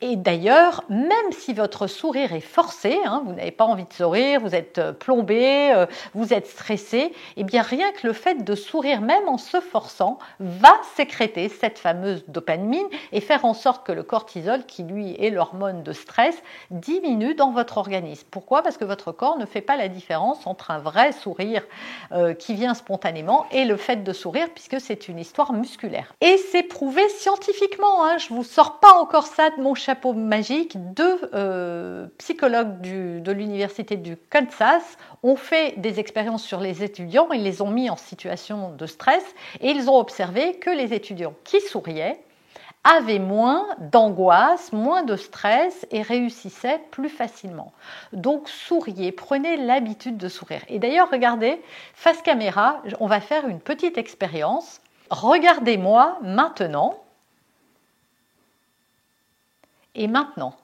Et 0.00 0.14
d'ailleurs, 0.14 0.84
même 0.88 1.32
si 1.32 1.52
votre 1.52 1.88
sourire 1.88 2.32
est 2.32 2.38
forcé, 2.38 2.96
hein, 3.04 3.24
vous 3.26 3.32
n'avez 3.32 3.50
pas 3.50 3.64
envie 3.64 3.84
de 3.84 3.92
sourire, 3.92 4.38
vous 4.38 4.54
êtes 4.54 4.78
euh, 4.78 4.92
plombé, 4.92 5.72
euh, 5.74 5.86
vous 6.14 6.32
êtes 6.32 6.46
stressé, 6.46 7.12
eh 7.36 7.42
bien 7.42 7.62
rien 7.62 7.90
que 7.90 8.06
le 8.06 8.12
fait 8.12 8.44
de 8.44 8.54
sourire, 8.54 9.00
même 9.00 9.28
en 9.28 9.38
se 9.38 9.60
forçant, 9.60 10.20
va 10.38 10.70
sécréter 10.94 11.48
cette 11.48 11.80
fameuse 11.80 12.24
dopamine 12.28 12.86
et 13.10 13.20
faire 13.20 13.44
en 13.44 13.54
sorte 13.54 13.84
que 13.84 13.90
le 13.90 14.04
cortisol, 14.04 14.64
qui 14.66 14.84
lui 14.84 15.16
est 15.18 15.30
l'hormone 15.30 15.82
de 15.82 15.92
stress, 15.92 16.40
diminue 16.70 17.34
dans 17.34 17.50
votre 17.50 17.78
organisme. 17.78 18.28
Pourquoi? 18.30 18.62
Parce 18.62 18.76
que 18.76 18.84
votre 18.84 19.10
corps 19.10 19.36
ne 19.36 19.46
fait 19.46 19.62
pas 19.62 19.76
la 19.76 19.88
différence 19.88 20.46
entre 20.46 20.70
un 20.70 20.78
vrai 20.78 21.10
sourire 21.10 21.64
euh, 22.12 22.34
qui 22.34 22.54
vient 22.54 22.74
spontanément 22.74 23.46
et 23.50 23.64
le 23.64 23.76
fait 23.76 24.04
de 24.04 24.12
sourire, 24.12 24.46
puisque 24.54 24.80
c'est 24.80 25.08
une 25.08 25.18
histoire 25.18 25.52
musculaire. 25.52 26.14
Et 26.20 26.36
c'est 26.52 26.62
prouvé 26.62 27.08
scientifiquement. 27.08 28.04
Hein, 28.04 28.18
je 28.18 28.28
vous 28.28 28.44
sors 28.44 28.78
pas 28.78 28.92
encore 28.92 29.26
ça 29.26 29.50
de 29.50 29.60
mon 29.60 29.74
chapeau 29.88 30.12
magique, 30.12 30.76
deux 30.92 31.18
euh, 31.32 32.08
psychologues 32.18 32.82
de 32.82 33.32
l'université 33.32 33.96
du 33.96 34.18
Kansas 34.18 34.98
ont 35.22 35.34
fait 35.34 35.80
des 35.80 35.98
expériences 35.98 36.44
sur 36.44 36.60
les 36.60 36.84
étudiants, 36.84 37.28
ils 37.32 37.42
les 37.42 37.62
ont 37.62 37.70
mis 37.70 37.88
en 37.88 37.96
situation 37.96 38.70
de 38.76 38.84
stress 38.84 39.24
et 39.62 39.70
ils 39.70 39.88
ont 39.88 39.96
observé 39.96 40.56
que 40.56 40.68
les 40.68 40.92
étudiants 40.92 41.32
qui 41.42 41.62
souriaient 41.62 42.20
avaient 42.84 43.18
moins 43.18 43.66
d'angoisse, 43.90 44.74
moins 44.74 45.04
de 45.04 45.16
stress 45.16 45.86
et 45.90 46.02
réussissaient 46.02 46.82
plus 46.90 47.08
facilement. 47.08 47.72
Donc 48.12 48.50
souriez, 48.50 49.10
prenez 49.10 49.56
l'habitude 49.56 50.18
de 50.18 50.28
sourire. 50.28 50.60
Et 50.68 50.78
d'ailleurs, 50.78 51.08
regardez, 51.10 51.62
face 51.94 52.20
caméra, 52.20 52.82
on 53.00 53.06
va 53.06 53.22
faire 53.22 53.48
une 53.48 53.60
petite 53.60 53.96
expérience. 53.96 54.82
Regardez-moi 55.08 56.18
maintenant 56.20 57.02
Et 59.98 60.06
maintenant, 60.06 60.54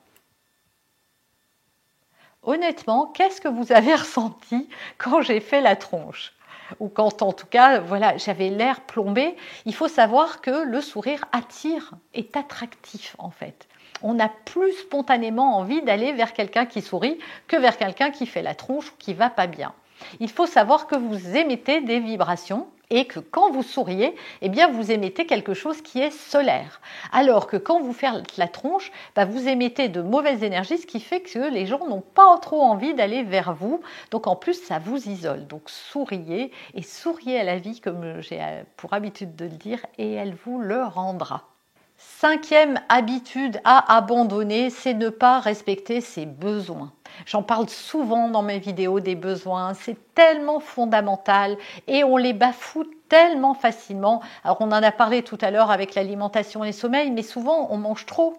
honnêtement, 2.44 3.06
qu'est-ce 3.06 3.40
que 3.40 3.48
vous 3.48 3.72
avez 3.72 3.94
ressenti 3.96 4.68
quand 4.96 5.22
j'ai 5.22 5.40
fait 5.40 5.60
la 5.60 5.74
tronche? 5.74 6.32
Ou 6.78 6.88
quand 6.88 7.20
en 7.20 7.32
tout 7.32 7.46
cas, 7.46 7.80
voilà, 7.80 8.16
j'avais 8.16 8.48
l'air 8.48 8.80
plombé, 8.82 9.36
il 9.66 9.74
faut 9.74 9.88
savoir 9.88 10.40
que 10.40 10.64
le 10.64 10.80
sourire 10.80 11.24
attire, 11.32 11.90
est 12.14 12.36
attractif 12.36 13.16
en 13.18 13.30
fait. 13.30 13.66
On 14.02 14.20
a 14.20 14.28
plus 14.28 14.72
spontanément 14.72 15.56
envie 15.56 15.82
d'aller 15.82 16.12
vers 16.12 16.32
quelqu'un 16.32 16.64
qui 16.64 16.80
sourit 16.80 17.18
que 17.48 17.56
vers 17.56 17.76
quelqu'un 17.76 18.12
qui 18.12 18.26
fait 18.26 18.40
la 18.40 18.54
tronche 18.54 18.92
ou 18.92 18.94
qui 18.98 19.14
va 19.14 19.30
pas 19.30 19.48
bien. 19.48 19.74
Il 20.20 20.30
faut 20.30 20.46
savoir 20.46 20.86
que 20.86 20.94
vous 20.96 21.36
émettez 21.36 21.80
des 21.80 21.98
vibrations 21.98 22.68
et 22.90 23.06
que 23.06 23.20
quand 23.20 23.50
vous 23.50 23.62
souriez, 23.62 24.14
eh 24.42 24.48
bien 24.48 24.68
vous 24.68 24.90
émettez 24.90 25.26
quelque 25.26 25.54
chose 25.54 25.82
qui 25.82 26.00
est 26.00 26.10
solaire. 26.10 26.80
Alors 27.12 27.46
que 27.46 27.56
quand 27.56 27.80
vous 27.80 27.92
faites 27.92 28.36
la 28.36 28.48
tronche, 28.48 28.92
bah, 29.14 29.24
vous 29.24 29.48
émettez 29.48 29.88
de 29.88 30.02
mauvaises 30.02 30.42
énergies, 30.42 30.78
ce 30.78 30.86
qui 30.86 31.00
fait 31.00 31.20
que 31.20 31.50
les 31.50 31.66
gens 31.66 31.86
n'ont 31.86 32.02
pas 32.02 32.38
trop 32.38 32.62
envie 32.62 32.94
d'aller 32.94 33.22
vers 33.22 33.54
vous. 33.54 33.80
Donc 34.10 34.26
en 34.26 34.36
plus, 34.36 34.54
ça 34.54 34.78
vous 34.78 35.08
isole. 35.08 35.46
Donc 35.46 35.62
souriez 35.66 36.52
et 36.74 36.82
souriez 36.82 37.40
à 37.40 37.44
la 37.44 37.58
vie, 37.58 37.80
comme 37.80 38.20
j'ai 38.20 38.40
pour 38.76 38.92
habitude 38.92 39.36
de 39.36 39.44
le 39.44 39.50
dire, 39.50 39.84
et 39.98 40.12
elle 40.12 40.34
vous 40.34 40.60
le 40.60 40.82
rendra. 40.82 41.44
Cinquième 41.96 42.80
habitude 42.88 43.60
à 43.64 43.96
abandonner, 43.96 44.70
c'est 44.70 44.94
ne 44.94 45.08
pas 45.08 45.40
respecter 45.40 46.00
ses 46.00 46.26
besoins. 46.26 46.92
J'en 47.26 47.42
parle 47.42 47.68
souvent 47.68 48.28
dans 48.28 48.42
mes 48.42 48.58
vidéos 48.58 49.00
des 49.00 49.14
besoins, 49.14 49.74
c'est 49.74 50.14
tellement 50.14 50.60
fondamental 50.60 51.56
et 51.86 52.04
on 52.04 52.16
les 52.16 52.32
bafoue 52.32 52.84
tellement 53.08 53.54
facilement. 53.54 54.22
Alors 54.42 54.58
on 54.60 54.66
en 54.66 54.82
a 54.82 54.92
parlé 54.92 55.22
tout 55.22 55.38
à 55.40 55.50
l'heure 55.50 55.70
avec 55.70 55.94
l'alimentation 55.94 56.64
et 56.64 56.68
le 56.68 56.72
sommeil, 56.72 57.10
mais 57.10 57.22
souvent 57.22 57.68
on 57.70 57.76
mange 57.78 58.06
trop. 58.06 58.38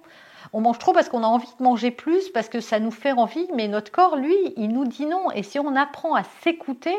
On 0.54 0.62
mange 0.62 0.80
trop 0.80 0.94
parce 0.94 1.10
qu'on 1.10 1.24
a 1.24 1.28
envie 1.28 1.48
de 1.60 1.64
manger 1.64 1.92
plus, 1.92 2.30
parce 2.30 2.50
que 2.50 2.62
ça 2.62 2.80
nous 2.80 2.92
fait 2.92 3.12
envie, 3.12 3.48
mais 3.54 3.68
notre 3.68 3.92
corps, 3.92 4.16
lui, 4.16 4.36
il 4.56 4.70
nous 4.70 4.86
dit 4.86 5.06
non. 5.06 5.32
Et 5.32 5.44
si 5.44 5.60
on 5.60 5.76
apprend 5.76 6.16
à 6.16 6.24
s'écouter, 6.44 6.96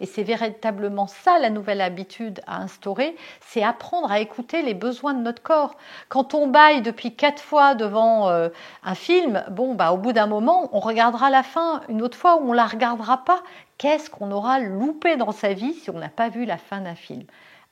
et 0.00 0.06
c'est 0.06 0.22
véritablement 0.22 1.06
ça 1.06 1.38
la 1.38 1.50
nouvelle 1.50 1.80
habitude 1.80 2.40
à 2.46 2.60
instaurer, 2.60 3.16
c'est 3.40 3.62
apprendre 3.62 4.10
à 4.10 4.20
écouter 4.20 4.62
les 4.62 4.74
besoins 4.74 5.14
de 5.14 5.22
notre 5.22 5.42
corps. 5.42 5.76
Quand 6.08 6.34
on 6.34 6.46
baille 6.46 6.82
depuis 6.82 7.14
quatre 7.14 7.42
fois 7.42 7.74
devant 7.74 8.28
euh, 8.28 8.48
un 8.82 8.94
film, 8.94 9.44
bon, 9.50 9.74
bah, 9.74 9.92
au 9.92 9.96
bout 9.96 10.12
d'un 10.12 10.26
moment, 10.26 10.68
on 10.72 10.80
regardera 10.80 11.30
la 11.30 11.42
fin. 11.42 11.82
Une 11.88 12.02
autre 12.02 12.16
fois 12.16 12.40
où 12.40 12.50
on 12.50 12.52
la 12.52 12.66
regardera 12.66 13.24
pas, 13.24 13.42
qu'est-ce 13.78 14.10
qu'on 14.10 14.30
aura 14.30 14.58
loupé 14.58 15.16
dans 15.16 15.32
sa 15.32 15.52
vie 15.52 15.74
si 15.74 15.90
on 15.90 15.98
n'a 15.98 16.08
pas 16.08 16.28
vu 16.28 16.44
la 16.44 16.58
fin 16.58 16.80
d'un 16.80 16.94
film? 16.94 17.24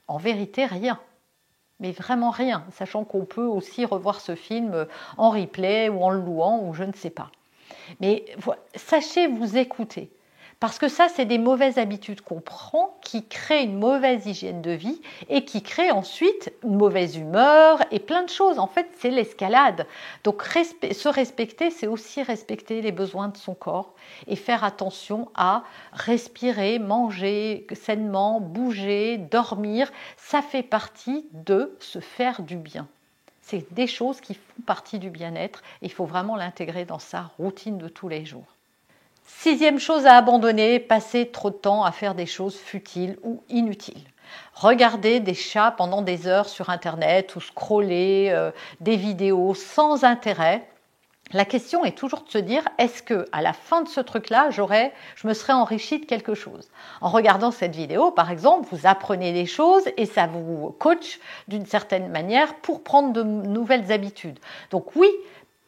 En 0.07 0.17
vérité, 0.17 0.65
rien. 0.65 0.99
Mais 1.79 1.91
vraiment 1.91 2.29
rien, 2.29 2.63
sachant 2.71 3.03
qu'on 3.03 3.25
peut 3.25 3.45
aussi 3.45 3.83
revoir 3.83 4.21
ce 4.21 4.35
film 4.35 4.85
en 5.17 5.31
replay 5.31 5.89
ou 5.89 6.03
en 6.03 6.09
le 6.09 6.21
louant 6.21 6.61
ou 6.63 6.73
je 6.73 6.83
ne 6.83 6.93
sais 6.93 7.09
pas. 7.09 7.31
Mais 7.99 8.25
sachez 8.75 9.27
vous 9.27 9.57
écouter. 9.57 10.09
Parce 10.59 10.79
que 10.79 10.87
ça, 10.87 11.07
c'est 11.09 11.25
des 11.25 11.37
mauvaises 11.37 11.77
habitudes 11.77 12.21
qu'on 12.21 12.39
prend 12.39 12.97
qui 13.01 13.25
créent 13.25 13.65
une 13.65 13.77
mauvaise 13.77 14.25
hygiène 14.25 14.61
de 14.61 14.71
vie 14.71 15.01
et 15.29 15.43
qui 15.43 15.61
créent 15.61 15.91
ensuite 15.91 16.53
une 16.63 16.77
mauvaise 16.77 17.17
humeur 17.17 17.81
et 17.91 17.99
plein 17.99 18.23
de 18.23 18.29
choses. 18.29 18.57
En 18.57 18.67
fait, 18.67 18.87
c'est 18.97 19.09
l'escalade. 19.09 19.85
Donc, 20.23 20.43
se 20.43 21.07
respecter, 21.09 21.71
c'est 21.71 21.87
aussi 21.87 22.23
respecter 22.23 22.81
les 22.81 22.93
besoins 22.93 23.27
de 23.27 23.37
son 23.37 23.53
corps 23.53 23.93
et 24.27 24.37
faire 24.37 24.63
attention 24.63 25.29
à 25.35 25.63
respirer, 25.91 26.79
manger 26.79 27.67
sainement, 27.73 28.39
bouger, 28.39 29.17
dormir. 29.17 29.91
Ça 30.15 30.41
fait 30.41 30.63
partie 30.63 31.27
de 31.33 31.75
se 31.79 31.99
faire 31.99 32.41
du 32.41 32.55
bien. 32.55 32.87
C'est 33.41 33.71
des 33.73 33.87
choses 33.87 34.21
qui 34.21 34.33
font 34.33 34.63
partie 34.65 34.99
du 34.99 35.09
bien-être 35.09 35.61
et 35.81 35.85
il 35.85 35.91
faut 35.91 36.05
vraiment 36.05 36.35
l'intégrer 36.35 36.85
dans 36.85 36.97
sa 36.97 37.29
routine 37.37 37.77
de 37.77 37.89
tous 37.89 38.07
les 38.07 38.25
jours. 38.25 38.54
Sixième 39.25 39.79
chose 39.79 40.05
à 40.05 40.17
abandonner, 40.17 40.79
passer 40.79 41.31
trop 41.31 41.49
de 41.49 41.55
temps 41.55 41.83
à 41.83 41.91
faire 41.91 42.13
des 42.13 42.27
choses 42.27 42.55
futiles 42.55 43.17
ou 43.23 43.43
inutiles. 43.49 44.07
Regarder 44.53 45.19
des 45.19 45.33
chats 45.33 45.71
pendant 45.71 46.03
des 46.03 46.27
heures 46.27 46.47
sur 46.47 46.69
Internet 46.69 47.35
ou 47.35 47.41
scroller 47.41 48.29
euh, 48.31 48.51
des 48.81 48.95
vidéos 48.95 49.55
sans 49.55 50.03
intérêt. 50.03 50.67
La 51.33 51.43
question 51.43 51.83
est 51.83 51.97
toujours 51.97 52.21
de 52.21 52.29
se 52.29 52.37
dire 52.37 52.63
est-ce 52.77 53.01
que 53.01 53.25
à 53.31 53.41
la 53.41 53.53
fin 53.53 53.81
de 53.81 53.89
ce 53.89 53.99
truc-là, 53.99 54.51
j'aurais, 54.51 54.93
je 55.15 55.27
me 55.27 55.33
serais 55.33 55.53
enrichi 55.53 55.99
de 55.99 56.05
quelque 56.05 56.35
chose? 56.35 56.69
En 57.01 57.09
regardant 57.09 57.49
cette 57.49 57.75
vidéo, 57.75 58.11
par 58.11 58.29
exemple, 58.29 58.67
vous 58.71 58.85
apprenez 58.85 59.33
des 59.33 59.47
choses 59.47 59.83
et 59.97 60.05
ça 60.05 60.27
vous 60.27 60.75
coach 60.77 61.19
d'une 61.47 61.65
certaine 61.65 62.09
manière 62.09 62.53
pour 62.57 62.83
prendre 62.83 63.11
de 63.11 63.23
nouvelles 63.23 63.91
habitudes. 63.91 64.39
Donc 64.69 64.95
oui, 64.95 65.09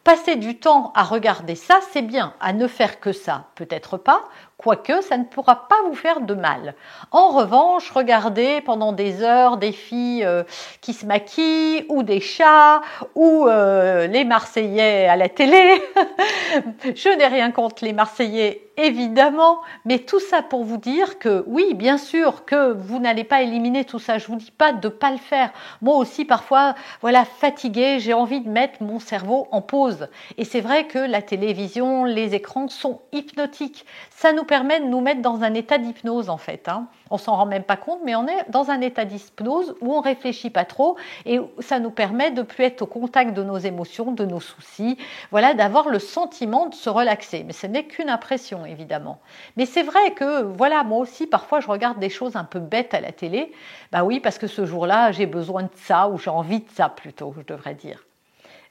passer 0.07 0.37
du 0.37 0.57
temps 0.57 0.93
à 0.95 1.03
regarder 1.03 1.55
ça, 1.55 1.81
c'est 1.91 2.01
bien. 2.01 2.33
À 2.39 2.53
ne 2.53 2.69
faire 2.69 3.01
que 3.01 3.11
ça, 3.11 3.47
peut-être 3.55 3.97
pas, 3.97 4.23
quoique 4.57 5.01
ça 5.01 5.17
ne 5.17 5.23
pourra 5.23 5.67
pas 5.67 5.75
vous 5.85 5.93
faire 5.93 6.21
de 6.21 6.33
mal. 6.33 6.73
En 7.11 7.29
revanche, 7.29 7.91
regardez 7.91 8.61
pendant 8.61 8.91
des 8.91 9.21
heures 9.21 9.57
des 9.57 9.71
filles 9.71 10.25
euh, 10.25 10.43
qui 10.81 10.93
se 10.93 11.05
maquillent 11.05 11.85
ou 11.89 12.03
des 12.03 12.19
chats 12.19 12.81
ou 13.15 13.47
euh, 13.47 14.07
les 14.07 14.25
Marseillais 14.25 15.07
à 15.07 15.15
la 15.15 15.29
télé. 15.29 15.81
Je 16.83 17.17
n'ai 17.17 17.27
rien 17.27 17.51
contre 17.51 17.85
les 17.85 17.93
Marseillais 17.93 18.67
évidemment, 18.77 19.61
mais 19.85 19.99
tout 19.99 20.19
ça 20.19 20.43
pour 20.43 20.63
vous 20.63 20.77
dire 20.77 21.17
que 21.17 21.43
oui, 21.47 21.73
bien 21.73 21.97
sûr 21.97 22.45
que 22.45 22.71
vous 22.73 22.99
n'allez 22.99 23.23
pas 23.23 23.41
éliminer 23.41 23.83
tout 23.83 23.99
ça. 23.99 24.19
Je 24.19 24.27
vous 24.27 24.35
dis 24.35 24.51
pas 24.51 24.71
de 24.71 24.87
pas 24.87 25.11
le 25.11 25.17
faire. 25.17 25.51
Moi 25.81 25.97
aussi, 25.97 26.25
parfois, 26.25 26.75
voilà, 27.01 27.25
fatiguée, 27.25 27.99
j'ai 27.99 28.13
envie 28.13 28.41
de 28.41 28.49
mettre 28.49 28.83
mon 28.83 28.99
cerveau 28.99 29.47
en 29.51 29.61
pause. 29.61 30.07
Et 30.37 30.45
c'est 30.45 30.61
vrai 30.61 30.85
que 30.85 30.99
la 30.99 31.23
télévision, 31.23 32.05
les 32.05 32.35
écrans 32.35 32.67
sont 32.67 33.01
hypnotiques. 33.11 33.85
Ça 34.11 34.31
nous 34.31 34.43
permet 34.47 34.79
de 34.79 34.85
nous 34.85 35.01
mettre 35.01 35.21
dans 35.21 35.43
un 35.43 35.53
état 35.53 35.77
d'hypnose 35.77 36.29
en 36.29 36.37
fait. 36.37 36.67
Hein. 36.67 36.87
On 37.11 37.19
s'en 37.19 37.35
rend 37.35 37.45
même 37.45 37.63
pas 37.63 37.77
compte, 37.77 37.99
mais 38.03 38.15
on 38.15 38.27
est 38.27 38.49
dans 38.49 38.71
un 38.71 38.81
état 38.81 39.05
d'hypnose 39.05 39.75
où 39.81 39.93
on 39.93 40.01
réfléchit 40.01 40.49
pas 40.49 40.65
trop 40.65 40.97
et 41.25 41.39
ça 41.59 41.79
nous 41.79 41.91
permet 41.91 42.31
de 42.31 42.41
plus 42.41 42.63
être 42.63 42.81
au 42.81 42.85
contact 42.87 43.33
de 43.33 43.43
nos 43.43 43.57
émotions, 43.57 44.11
de 44.11 44.25
nos 44.25 44.39
soucis, 44.39 44.97
voilà, 45.29 45.53
d'avoir 45.53 45.89
le 45.89 45.99
sentiment 45.99 46.65
de 46.65 46.73
se 46.73 46.89
relaxer. 46.89 47.43
Mais 47.43 47.53
ce 47.53 47.67
n'est 47.67 47.85
qu'une 47.85 48.09
impression 48.09 48.65
évidemment. 48.65 49.19
Mais 49.55 49.67
c'est 49.67 49.83
vrai 49.83 50.11
que 50.15 50.41
voilà, 50.41 50.83
moi 50.83 50.97
aussi 50.97 51.27
parfois 51.27 51.59
je 51.59 51.67
regarde 51.67 51.99
des 51.99 52.09
choses 52.09 52.35
un 52.35 52.45
peu 52.45 52.59
bêtes 52.59 52.95
à 52.95 53.01
la 53.01 53.11
télé. 53.11 53.51
Bah 53.91 54.03
oui, 54.03 54.19
parce 54.19 54.39
que 54.39 54.47
ce 54.47 54.65
jour-là 54.65 55.11
j'ai 55.11 55.27
besoin 55.27 55.63
de 55.63 55.69
ça 55.75 56.09
ou 56.09 56.17
j'ai 56.17 56.31
envie 56.31 56.61
de 56.61 56.69
ça 56.71 56.89
plutôt, 56.89 57.35
je 57.37 57.43
devrais 57.43 57.75
dire. 57.75 58.03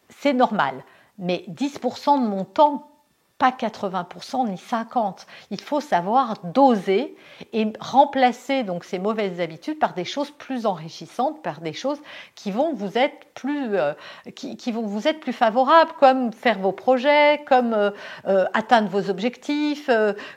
C'est 0.08 0.32
normal. 0.32 0.82
Mais 1.18 1.44
10% 1.48 2.22
de 2.22 2.26
mon 2.26 2.44
temps 2.44 2.90
pas 3.38 3.50
80% 3.50 4.48
ni 4.48 4.56
50%. 4.56 5.26
Il 5.50 5.60
faut 5.60 5.80
savoir 5.80 6.38
doser 6.44 7.16
et 7.52 7.72
remplacer 7.80 8.62
donc 8.62 8.84
ces 8.84 8.98
mauvaises 8.98 9.40
habitudes 9.40 9.78
par 9.78 9.94
des 9.94 10.04
choses 10.04 10.30
plus 10.30 10.66
enrichissantes, 10.66 11.42
par 11.42 11.60
des 11.60 11.72
choses 11.72 12.00
qui 12.34 12.50
vont 12.50 12.72
vous 12.72 12.96
être 12.96 13.26
plus, 13.34 13.76
euh, 13.76 13.92
qui, 14.34 14.72
vont 14.72 14.86
vous 14.86 15.06
être 15.06 15.20
plus 15.20 15.32
favorables, 15.32 15.92
comme 15.98 16.32
faire 16.32 16.58
vos 16.58 16.72
projets, 16.72 17.44
comme 17.46 17.74
euh, 17.74 17.90
euh, 18.26 18.46
atteindre 18.54 18.88
vos 18.88 19.10
objectifs, 19.10 19.90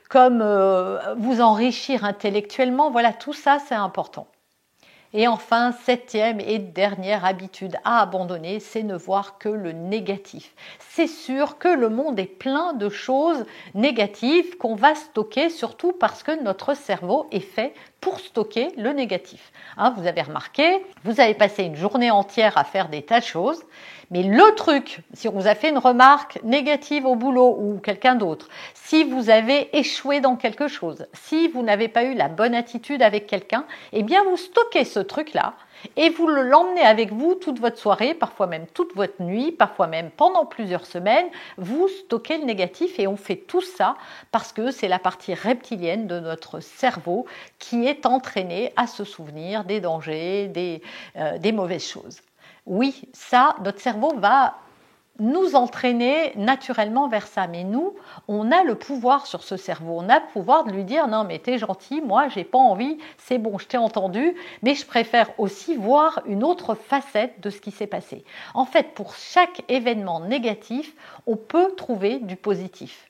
comme 0.09 0.43
vous 1.17 1.41
enrichir 1.41 2.03
intellectuellement. 2.03 2.91
Voilà, 2.91 3.13
tout 3.13 3.33
ça 3.33 3.59
c'est 3.59 3.75
important. 3.75 4.27
Et 5.11 5.27
enfin, 5.27 5.71
septième 5.71 6.39
et 6.39 6.59
dernière 6.59 7.25
habitude 7.25 7.77
à 7.83 8.01
abandonner, 8.01 8.59
c'est 8.59 8.83
ne 8.83 8.95
voir 8.95 9.39
que 9.39 9.49
le 9.49 9.71
négatif. 9.71 10.53
C'est 10.77 11.07
sûr 11.07 11.57
que 11.57 11.67
le 11.67 11.89
monde 11.89 12.19
est 12.19 12.27
plein 12.27 12.73
de 12.73 12.89
choses 12.89 13.45
négatives 13.73 14.55
qu'on 14.57 14.75
va 14.75 14.93
stocker, 14.93 15.49
surtout 15.49 15.93
parce 15.93 16.21
que 16.21 16.43
notre 16.43 16.75
cerveau 16.75 17.25
est 17.31 17.39
fait 17.39 17.73
pour 18.01 18.19
stocker 18.19 18.69
le 18.77 18.91
négatif. 18.91 19.51
Hein, 19.77 19.93
vous 19.97 20.07
avez 20.07 20.21
remarqué, 20.21 20.83
vous 21.03 21.19
avez 21.19 21.33
passé 21.33 21.63
une 21.63 21.75
journée 21.75 22.11
entière 22.11 22.57
à 22.57 22.63
faire 22.63 22.89
des 22.89 23.01
tas 23.01 23.19
de 23.19 23.25
choses, 23.25 23.63
mais 24.11 24.23
le 24.23 24.55
truc, 24.55 25.01
si 25.13 25.27
on 25.27 25.33
vous 25.33 25.47
a 25.47 25.55
fait 25.55 25.69
une 25.69 25.77
remarque 25.77 26.39
négative 26.43 27.05
au 27.05 27.15
boulot 27.15 27.55
ou 27.59 27.79
quelqu'un 27.79 28.15
d'autre, 28.15 28.49
si 28.73 29.03
vous 29.03 29.29
avez 29.29 29.77
échoué 29.77 30.19
dans 30.19 30.35
quelque 30.35 30.67
chose, 30.67 31.05
si 31.13 31.47
vous 31.47 31.61
n'avez 31.61 31.87
pas 31.87 32.03
eu 32.03 32.15
la 32.15 32.27
bonne 32.27 32.55
attitude 32.55 33.01
avec 33.01 33.27
quelqu'un, 33.27 33.65
eh 33.93 34.01
bien 34.01 34.23
vous 34.23 34.37
stockez 34.37 34.85
ce 34.85 34.99
truc-là 34.99 35.53
et 35.95 36.09
vous 36.09 36.27
l'emmenez 36.27 36.81
avec 36.81 37.11
vous 37.11 37.35
toute 37.35 37.59
votre 37.59 37.77
soirée, 37.77 38.13
parfois 38.13 38.47
même 38.47 38.67
toute 38.67 38.95
votre 38.95 39.21
nuit, 39.21 39.51
parfois 39.51 39.87
même 39.87 40.11
pendant 40.11 40.45
plusieurs 40.45 40.85
semaines. 40.85 41.27
Vous 41.57 41.87
stockez 41.87 42.37
le 42.37 42.45
négatif 42.45 42.99
et 42.99 43.07
on 43.07 43.17
fait 43.17 43.35
tout 43.35 43.61
ça 43.61 43.95
parce 44.31 44.51
que 44.51 44.71
c'est 44.71 44.87
la 44.87 44.99
partie 44.99 45.33
reptilienne 45.33 46.07
de 46.07 46.19
notre 46.19 46.59
cerveau 46.59 47.25
qui 47.57 47.85
est 47.85 48.05
entraînée 48.05 48.73
à 48.75 48.87
se 48.87 49.03
souvenir 49.03 49.63
des 49.63 49.79
dangers, 49.79 50.47
des, 50.47 50.81
euh, 51.15 51.37
des 51.37 51.51
mauvaises 51.51 51.87
choses. 51.87 52.21
Oui, 52.65 53.01
ça, 53.13 53.55
notre 53.63 53.79
cerveau 53.79 54.13
va 54.17 54.55
nous 55.19 55.55
entraîner 55.55 56.33
naturellement 56.35 57.07
vers 57.07 57.27
ça. 57.27 57.47
Mais 57.47 57.63
nous, 57.63 57.95
on 58.27 58.51
a 58.51 58.63
le 58.63 58.75
pouvoir 58.75 59.25
sur 59.27 59.43
ce 59.43 59.57
cerveau. 59.57 59.97
On 59.99 60.09
a 60.09 60.19
le 60.19 60.25
pouvoir 60.33 60.63
de 60.63 60.71
lui 60.71 60.83
dire 60.83 61.07
non, 61.07 61.23
mais 61.23 61.39
t'es 61.39 61.57
gentil, 61.57 62.01
moi, 62.01 62.27
j'ai 62.29 62.43
pas 62.43 62.57
envie, 62.57 62.97
c'est 63.17 63.37
bon, 63.37 63.57
je 63.57 63.67
t'ai 63.67 63.77
entendu, 63.77 64.35
mais 64.63 64.75
je 64.75 64.85
préfère 64.85 65.31
aussi 65.39 65.75
voir 65.75 66.21
une 66.25 66.43
autre 66.43 66.75
facette 66.75 67.39
de 67.41 67.49
ce 67.49 67.61
qui 67.61 67.71
s'est 67.71 67.87
passé. 67.87 68.23
En 68.53 68.65
fait, 68.65 68.93
pour 68.93 69.15
chaque 69.15 69.63
événement 69.67 70.19
négatif, 70.21 70.95
on 71.27 71.35
peut 71.35 71.73
trouver 71.75 72.19
du 72.19 72.35
positif. 72.35 73.09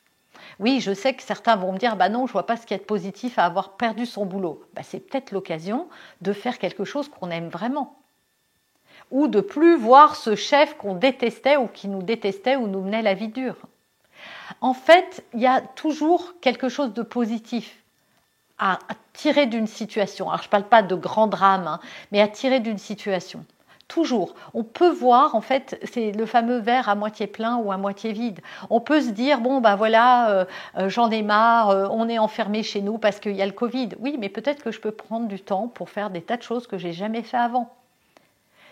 Oui, 0.59 0.79
je 0.81 0.93
sais 0.93 1.13
que 1.13 1.23
certains 1.23 1.55
vont 1.55 1.71
me 1.71 1.77
dire 1.77 1.95
bah 1.95 2.09
non, 2.09 2.27
je 2.27 2.33
vois 2.33 2.45
pas 2.45 2.57
ce 2.57 2.65
qu'il 2.65 2.75
y 2.75 2.79
a 2.79 2.81
de 2.81 2.85
positif 2.87 3.37
à 3.37 3.45
avoir 3.45 3.77
perdu 3.77 4.05
son 4.05 4.25
boulot. 4.25 4.63
Bah, 4.73 4.81
c'est 4.83 4.99
peut-être 4.99 5.31
l'occasion 5.31 5.87
de 6.21 6.33
faire 6.33 6.57
quelque 6.57 6.85
chose 6.85 7.09
qu'on 7.09 7.29
aime 7.29 7.49
vraiment 7.49 7.98
ou 9.11 9.27
de 9.27 9.41
plus 9.41 9.75
voir 9.75 10.15
ce 10.15 10.35
chef 10.35 10.75
qu'on 10.77 10.95
détestait 10.95 11.57
ou 11.57 11.67
qui 11.67 11.87
nous 11.87 12.03
détestait 12.03 12.55
ou 12.55 12.67
nous 12.67 12.81
menait 12.81 13.01
la 13.01 13.13
vie 13.13 13.29
dure. 13.29 13.57
En 14.61 14.73
fait, 14.73 15.23
il 15.33 15.39
y 15.39 15.47
a 15.47 15.61
toujours 15.61 16.33
quelque 16.41 16.69
chose 16.69 16.93
de 16.93 17.01
positif 17.01 17.79
à 18.57 18.77
tirer 19.13 19.45
d'une 19.45 19.67
situation. 19.67 20.27
Alors, 20.27 20.41
je 20.41 20.47
ne 20.47 20.51
parle 20.51 20.65
pas 20.65 20.83
de 20.83 20.95
grand 20.95 21.27
drame, 21.27 21.67
hein, 21.67 21.79
mais 22.11 22.19
à 22.19 22.27
tirer 22.27 22.59
d'une 22.59 22.77
situation. 22.77 23.45
Toujours. 23.87 24.35
On 24.53 24.63
peut 24.63 24.91
voir, 24.91 25.33
en 25.33 25.41
fait, 25.41 25.79
c'est 25.91 26.11
le 26.11 26.25
fameux 26.27 26.59
verre 26.59 26.89
à 26.89 26.95
moitié 26.95 27.25
plein 27.25 27.57
ou 27.57 27.71
à 27.71 27.77
moitié 27.77 28.11
vide. 28.11 28.39
On 28.69 28.81
peut 28.81 29.01
se 29.01 29.09
dire, 29.09 29.41
bon, 29.41 29.61
ben 29.61 29.75
voilà, 29.75 30.29
euh, 30.29 30.45
euh, 30.77 30.89
j'en 30.89 31.09
ai 31.09 31.23
marre, 31.23 31.69
euh, 31.69 31.87
on 31.89 32.07
est 32.07 32.19
enfermé 32.19 32.61
chez 32.61 32.81
nous 32.81 32.99
parce 32.99 33.19
qu'il 33.19 33.35
y 33.35 33.41
a 33.41 33.47
le 33.47 33.51
Covid. 33.51 33.89
Oui, 33.99 34.17
mais 34.19 34.29
peut-être 34.29 34.61
que 34.63 34.71
je 34.71 34.79
peux 34.79 34.91
prendre 34.91 35.27
du 35.27 35.39
temps 35.39 35.67
pour 35.67 35.89
faire 35.89 36.11
des 36.11 36.21
tas 36.21 36.37
de 36.37 36.43
choses 36.43 36.67
que 36.67 36.77
j'ai 36.77 36.93
jamais 36.93 37.23
fait 37.23 37.37
avant. 37.37 37.78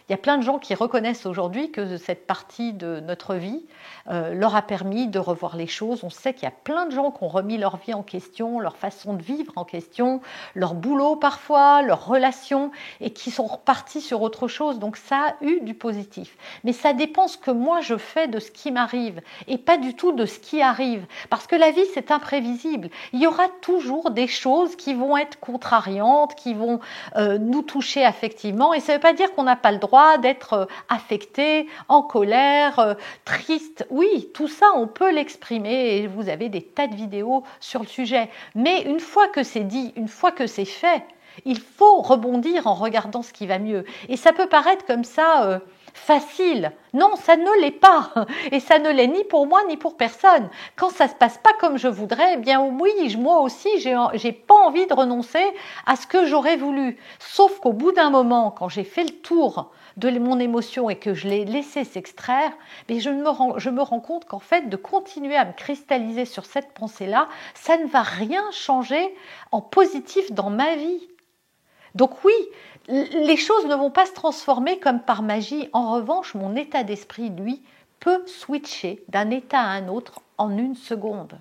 Il 0.09 0.13
y 0.13 0.15
a 0.15 0.17
plein 0.17 0.37
de 0.37 0.41
gens 0.41 0.57
qui 0.57 0.73
reconnaissent 0.73 1.25
aujourd'hui 1.25 1.69
que 1.69 1.97
cette 1.97 2.27
partie 2.27 2.71
de 2.71 3.01
notre 3.01 3.35
vie 3.35 3.65
euh, 4.09 4.33
leur 4.33 4.55
a 4.55 4.61
permis 4.61 5.07
de 5.07 5.19
revoir 5.19 5.57
les 5.57 5.67
choses. 5.67 6.05
On 6.05 6.09
sait 6.09 6.33
qu'il 6.33 6.43
y 6.43 6.47
a 6.47 6.55
plein 6.63 6.85
de 6.85 6.91
gens 6.91 7.11
qui 7.11 7.25
ont 7.25 7.27
remis 7.27 7.57
leur 7.57 7.75
vie 7.75 7.93
en 7.93 8.03
question, 8.03 8.61
leur 8.61 8.77
façon 8.77 9.15
de 9.15 9.21
vivre 9.21 9.51
en 9.57 9.65
question, 9.65 10.21
leur 10.55 10.75
boulot 10.75 11.17
parfois, 11.17 11.81
leurs 11.81 12.05
relations, 12.05 12.71
et 13.01 13.11
qui 13.11 13.31
sont 13.31 13.47
repartis 13.47 13.99
sur 13.99 14.21
autre 14.21 14.47
chose. 14.47 14.79
Donc 14.79 14.95
ça 14.95 15.17
a 15.17 15.43
eu 15.43 15.59
du 15.59 15.73
positif. 15.73 16.37
Mais 16.63 16.71
ça 16.71 16.93
dépend 16.93 17.27
ce 17.27 17.37
que 17.37 17.51
moi 17.51 17.81
je 17.81 17.97
fais 17.97 18.29
de 18.29 18.39
ce 18.39 18.49
qui 18.49 18.71
m'arrive, 18.71 19.19
et 19.49 19.57
pas 19.57 19.75
du 19.75 19.93
tout 19.93 20.13
de 20.13 20.25
ce 20.25 20.39
qui 20.39 20.61
arrive. 20.61 21.05
Parce 21.29 21.47
que 21.47 21.57
la 21.57 21.71
vie, 21.71 21.85
c'est 21.93 22.11
imprévisible. 22.11 22.89
Il 23.11 23.21
y 23.21 23.27
aura 23.27 23.49
toujours 23.59 24.11
des 24.11 24.27
choses 24.27 24.77
qui 24.77 24.93
vont 24.93 25.17
être 25.17 25.37
contrariantes, 25.41 26.33
qui 26.35 26.53
vont 26.53 26.79
euh, 27.17 27.37
nous 27.37 27.61
toucher 27.61 28.05
affectivement, 28.05 28.73
et 28.73 28.79
ça 28.79 28.93
ne 28.93 28.97
veut 28.99 29.01
pas 29.01 29.11
dire 29.11 29.33
qu'on 29.33 29.43
n'a 29.43 29.57
pas 29.57 29.73
le 29.73 29.79
droit 29.79 29.96
d'être 30.19 30.53
euh, 30.53 30.65
affecté, 30.89 31.67
en 31.87 32.01
colère, 32.01 32.79
euh, 32.79 32.93
triste. 33.25 33.85
Oui, 33.89 34.29
tout 34.33 34.47
ça, 34.47 34.67
on 34.75 34.87
peut 34.87 35.11
l'exprimer 35.11 35.97
et 35.97 36.07
vous 36.07 36.29
avez 36.29 36.49
des 36.49 36.61
tas 36.61 36.87
de 36.87 36.95
vidéos 36.95 37.43
sur 37.59 37.81
le 37.81 37.87
sujet. 37.87 38.29
Mais 38.55 38.83
une 38.83 38.99
fois 38.99 39.27
que 39.27 39.43
c'est 39.43 39.63
dit, 39.63 39.93
une 39.95 40.07
fois 40.07 40.31
que 40.31 40.47
c'est 40.47 40.65
fait, 40.65 41.03
il 41.45 41.59
faut 41.59 42.01
rebondir 42.01 42.67
en 42.67 42.73
regardant 42.73 43.21
ce 43.21 43.33
qui 43.33 43.47
va 43.47 43.59
mieux. 43.59 43.85
Et 44.09 44.17
ça 44.17 44.33
peut 44.33 44.47
paraître 44.47 44.85
comme 44.85 45.03
ça 45.03 45.45
euh, 45.45 45.59
facile. 45.93 46.71
Non, 46.93 47.15
ça 47.15 47.35
ne 47.35 47.61
l'est 47.61 47.71
pas. 47.71 48.11
Et 48.51 48.59
ça 48.59 48.79
ne 48.79 48.89
l'est 48.89 49.07
ni 49.07 49.23
pour 49.25 49.47
moi 49.47 49.61
ni 49.67 49.77
pour 49.77 49.97
personne. 49.97 50.49
Quand 50.75 50.89
ça 50.89 51.07
se 51.07 51.15
passe 51.15 51.37
pas 51.37 51.53
comme 51.59 51.77
je 51.77 51.87
voudrais, 51.87 52.33
eh 52.35 52.37
bien 52.37 52.61
oui, 52.61 53.15
moi 53.17 53.41
aussi, 53.41 53.69
j'ai 53.79 54.31
pas 54.31 54.55
envie 54.55 54.87
de 54.87 54.93
renoncer 54.93 55.43
à 55.85 55.95
ce 55.95 56.07
que 56.07 56.25
j'aurais 56.25 56.57
voulu. 56.57 56.97
Sauf 57.19 57.59
qu'au 57.59 57.73
bout 57.73 57.91
d'un 57.91 58.09
moment, 58.09 58.51
quand 58.51 58.69
j'ai 58.69 58.83
fait 58.83 59.03
le 59.03 59.21
tour 59.21 59.71
de 59.97 60.17
mon 60.19 60.39
émotion 60.39 60.89
et 60.89 60.95
que 60.95 61.13
je 61.13 61.27
l'ai 61.27 61.43
laissé 61.43 61.83
s'extraire, 61.83 62.51
mais 62.87 62.99
je 62.99 63.09
me, 63.09 63.27
rends, 63.27 63.57
je 63.59 63.69
me 63.69 63.81
rends 63.81 63.99
compte 63.99 64.25
qu'en 64.25 64.39
fait, 64.39 64.69
de 64.69 64.77
continuer 64.77 65.35
à 65.35 65.45
me 65.45 65.53
cristalliser 65.53 66.25
sur 66.25 66.45
cette 66.45 66.73
pensée-là, 66.73 67.27
ça 67.55 67.77
ne 67.77 67.87
va 67.87 68.03
rien 68.03 68.43
changer 68.51 69.13
en 69.51 69.61
positif 69.61 70.31
dans 70.31 70.49
ma 70.49 70.75
vie. 70.75 71.07
Donc 71.95 72.23
oui, 72.23 72.33
les 72.87 73.37
choses 73.37 73.65
ne 73.65 73.75
vont 73.75 73.91
pas 73.91 74.05
se 74.05 74.13
transformer 74.13 74.79
comme 74.79 75.01
par 75.01 75.23
magie. 75.23 75.67
En 75.73 75.93
revanche, 75.93 76.35
mon 76.35 76.55
état 76.55 76.83
d'esprit, 76.83 77.29
lui, 77.31 77.63
peut 77.99 78.21
switcher 78.27 79.03
d'un 79.09 79.31
état 79.31 79.59
à 79.59 79.69
un 79.69 79.87
autre 79.87 80.21
en 80.37 80.55
une 80.55 80.75
seconde. 80.75 81.39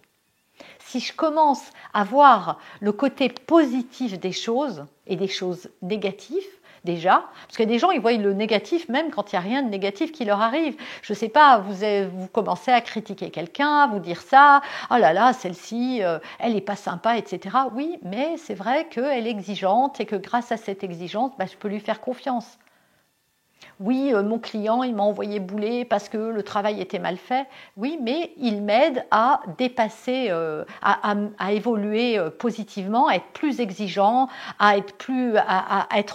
Si 0.78 1.00
je 1.00 1.12
commence 1.12 1.70
à 1.92 2.04
voir 2.04 2.58
le 2.80 2.92
côté 2.92 3.28
positif 3.28 4.18
des 4.18 4.32
choses 4.32 4.86
et 5.06 5.16
des 5.16 5.28
choses 5.28 5.68
négatives, 5.82 6.42
déjà. 6.86 7.24
Parce 7.46 7.58
que 7.58 7.62
des 7.62 7.78
gens, 7.78 7.90
ils 7.90 8.00
voient 8.00 8.14
le 8.14 8.32
négatif 8.32 8.88
même 8.88 9.10
quand 9.10 9.32
il 9.32 9.34
n'y 9.34 9.38
a 9.38 9.42
rien 9.42 9.62
de 9.62 9.68
négatif 9.68 10.12
qui 10.12 10.24
leur 10.24 10.40
arrive. 10.40 10.74
Je 11.02 11.12
ne 11.12 11.16
sais 11.18 11.28
pas, 11.28 11.58
vous, 11.58 12.28
commencez 12.32 12.70
à 12.70 12.80
critiquer 12.80 13.30
quelqu'un, 13.30 13.88
vous 13.88 13.98
dire 13.98 14.22
ça, 14.22 14.62
oh 14.90 14.96
là 14.96 15.12
là, 15.12 15.34
celle-ci, 15.34 16.02
euh, 16.02 16.18
elle 16.38 16.54
n'est 16.54 16.62
pas 16.62 16.76
sympa, 16.76 17.18
etc. 17.18 17.54
Oui, 17.74 17.98
mais 18.02 18.38
c'est 18.38 18.54
vrai 18.54 18.86
qu'elle 18.88 19.26
est 19.26 19.30
exigeante 19.30 20.00
et 20.00 20.06
que 20.06 20.16
grâce 20.16 20.52
à 20.52 20.56
cette 20.56 20.82
exigence, 20.82 21.32
bah, 21.38 21.44
je 21.50 21.56
peux 21.56 21.68
lui 21.68 21.80
faire 21.80 22.00
confiance. 22.00 22.56
Oui, 23.78 24.10
euh, 24.14 24.22
mon 24.22 24.38
client, 24.38 24.82
il 24.82 24.94
m'a 24.94 25.02
envoyé 25.02 25.38
bouler 25.38 25.84
parce 25.84 26.08
que 26.08 26.16
le 26.16 26.42
travail 26.42 26.80
était 26.80 26.98
mal 26.98 27.18
fait. 27.18 27.46
Oui, 27.76 27.98
mais 28.00 28.32
il 28.38 28.62
m'aide 28.62 29.04
à 29.10 29.42
dépasser, 29.58 30.28
euh, 30.30 30.64
à, 30.80 31.52
évoluer 31.52 32.18
euh, 32.18 32.30
positivement, 32.30 33.08
à 33.08 33.16
être 33.16 33.28
plus 33.34 33.60
exigeant, 33.60 34.28
à 34.58 34.78
être 34.78 34.94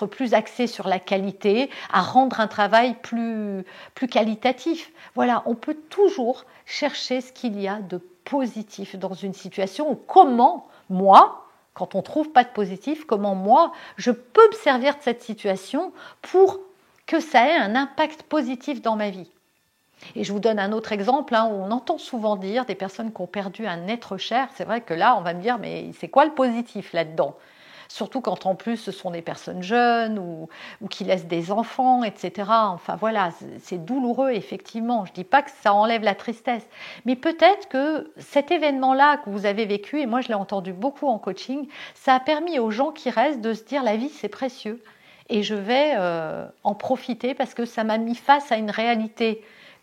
plus, 0.07 0.33
axé 0.33 0.65
sur 0.65 0.87
la 0.87 0.97
qualité, 0.97 1.69
à 1.93 2.01
rendre 2.01 2.39
un 2.39 2.47
travail 2.47 2.95
plus, 3.03 3.63
plus 3.93 4.07
qualitatif. 4.07 4.91
Voilà, 5.13 5.43
on 5.45 5.53
peut 5.53 5.77
toujours 5.89 6.45
chercher 6.65 7.21
ce 7.21 7.31
qu'il 7.31 7.59
y 7.61 7.67
a 7.67 7.75
de 7.75 8.01
positif 8.23 8.95
dans 8.95 9.13
une 9.13 9.33
situation 9.33 9.99
comment 10.07 10.67
moi, 10.89 11.47
quand 11.73 11.95
on 11.95 12.01
trouve 12.01 12.31
pas 12.31 12.43
de 12.43 12.49
positif, 12.49 13.05
comment 13.05 13.35
moi, 13.35 13.71
je 13.97 14.11
peux 14.11 14.47
me 14.49 14.55
servir 14.55 14.97
de 14.97 15.01
cette 15.01 15.21
situation 15.21 15.93
pour 16.21 16.59
que 17.11 17.19
ça 17.19 17.45
ait 17.45 17.57
un 17.57 17.75
impact 17.75 18.23
positif 18.23 18.81
dans 18.81 18.95
ma 18.95 19.09
vie. 19.09 19.29
Et 20.15 20.23
je 20.23 20.31
vous 20.31 20.39
donne 20.39 20.59
un 20.59 20.71
autre 20.71 20.93
exemple, 20.93 21.35
hein, 21.35 21.49
où 21.51 21.55
on 21.55 21.69
entend 21.69 21.97
souvent 21.97 22.37
dire 22.37 22.63
des 22.63 22.73
personnes 22.73 23.11
qui 23.11 23.21
ont 23.21 23.27
perdu 23.27 23.67
un 23.67 23.89
être 23.89 24.15
cher, 24.15 24.47
c'est 24.55 24.63
vrai 24.63 24.79
que 24.79 24.93
là, 24.93 25.17
on 25.17 25.21
va 25.21 25.33
me 25.33 25.41
dire, 25.41 25.57
mais 25.57 25.91
c'est 25.99 26.07
quoi 26.07 26.23
le 26.23 26.31
positif 26.31 26.93
là-dedans? 26.93 27.35
Surtout 27.89 28.21
quand 28.21 28.45
en 28.45 28.55
plus 28.55 28.77
ce 28.77 28.93
sont 28.93 29.11
des 29.11 29.21
personnes 29.21 29.61
jeunes 29.61 30.19
ou, 30.19 30.47
ou 30.79 30.87
qui 30.87 31.03
laissent 31.03 31.27
des 31.27 31.51
enfants, 31.51 32.05
etc. 32.05 32.49
Enfin 32.49 32.95
voilà, 32.95 33.31
c'est 33.59 33.83
douloureux 33.83 34.31
effectivement. 34.31 35.03
Je 35.03 35.11
ne 35.11 35.15
dis 35.15 35.25
pas 35.25 35.41
que 35.41 35.51
ça 35.61 35.73
enlève 35.73 36.03
la 36.03 36.15
tristesse, 36.15 36.65
mais 37.03 37.17
peut-être 37.17 37.67
que 37.67 38.09
cet 38.15 38.51
événement-là 38.51 39.17
que 39.17 39.29
vous 39.29 39.45
avez 39.45 39.65
vécu, 39.65 39.99
et 39.99 40.05
moi 40.05 40.21
je 40.21 40.29
l'ai 40.29 40.35
entendu 40.35 40.71
beaucoup 40.71 41.09
en 41.09 41.19
coaching, 41.19 41.67
ça 41.93 42.15
a 42.15 42.21
permis 42.21 42.57
aux 42.59 42.71
gens 42.71 42.91
qui 42.91 43.09
restent 43.09 43.41
de 43.41 43.53
se 43.53 43.65
dire 43.65 43.83
la 43.83 43.97
vie 43.97 44.07
c'est 44.07 44.29
précieux 44.29 44.81
et 45.31 45.43
je 45.43 45.55
vais 45.55 45.93
euh, 45.95 46.45
en 46.63 46.75
profiter 46.75 47.33
parce 47.33 47.53
que 47.53 47.65
ça 47.65 47.83
m'a 47.83 47.97
mis 47.97 48.15
face 48.15 48.51
à 48.51 48.57
une 48.57 48.69
réalité 48.69 49.41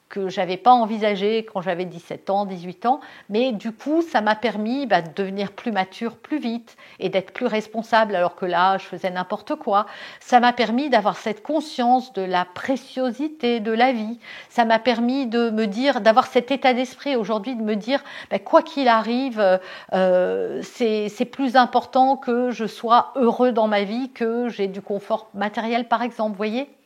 que 0.08 0.28
j'avais 0.28 0.56
pas 0.56 0.72
envisagé 0.72 1.44
quand 1.44 1.60
j'avais 1.60 1.84
17 1.84 2.30
ans, 2.30 2.46
18 2.46 2.86
ans, 2.86 3.00
mais 3.28 3.52
du 3.52 3.72
coup, 3.72 4.02
ça 4.02 4.20
m'a 4.20 4.34
permis 4.34 4.86
bah, 4.86 5.02
de 5.02 5.12
devenir 5.14 5.52
plus 5.52 5.72
mature 5.72 6.16
plus 6.16 6.38
vite 6.38 6.76
et 6.98 7.08
d'être 7.08 7.32
plus 7.32 7.46
responsable 7.46 8.14
alors 8.14 8.34
que 8.34 8.46
là, 8.46 8.78
je 8.78 8.84
faisais 8.84 9.10
n'importe 9.10 9.54
quoi. 9.56 9.86
Ça 10.20 10.40
m'a 10.40 10.52
permis 10.52 10.88
d'avoir 10.88 11.16
cette 11.16 11.42
conscience 11.42 12.12
de 12.12 12.22
la 12.22 12.44
préciosité 12.44 13.60
de 13.60 13.72
la 13.72 13.92
vie. 13.92 14.18
Ça 14.48 14.64
m'a 14.64 14.78
permis 14.78 15.26
de 15.26 15.50
me 15.50 15.66
dire, 15.66 16.00
d'avoir 16.00 16.26
cet 16.26 16.50
état 16.50 16.72
d'esprit 16.72 17.16
aujourd'hui, 17.16 17.54
de 17.54 17.62
me 17.62 17.76
dire, 17.76 18.02
bah, 18.30 18.38
quoi 18.38 18.62
qu'il 18.62 18.88
arrive, 18.88 19.60
euh, 19.92 20.60
c'est 20.62 21.30
plus 21.30 21.56
important 21.56 22.16
que 22.16 22.50
je 22.50 22.66
sois 22.66 23.12
heureux 23.16 23.52
dans 23.52 23.68
ma 23.68 23.82
vie, 23.84 24.10
que 24.10 24.48
j'ai 24.48 24.68
du 24.68 24.80
confort 24.80 25.28
matériel, 25.34 25.88
par 25.88 26.02
exemple, 26.02 26.36
voyez? 26.36 26.77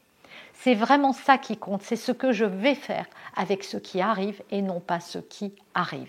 C'est 0.63 0.75
vraiment 0.75 1.13
ça 1.13 1.39
qui 1.39 1.57
compte, 1.57 1.83
c'est 1.83 1.97
ce 1.97 2.13
que 2.13 2.31
je 2.31 2.45
vais 2.45 2.77
faire 2.77 3.07
avec 3.37 3.65
ce 3.65 3.77
qui 3.77 4.01
arrive 4.01 4.41
et 4.53 4.63
non 4.63 4.79
pas 4.79 5.01
ce 5.01 5.19
qui 5.19 5.55
arrive. 5.75 6.09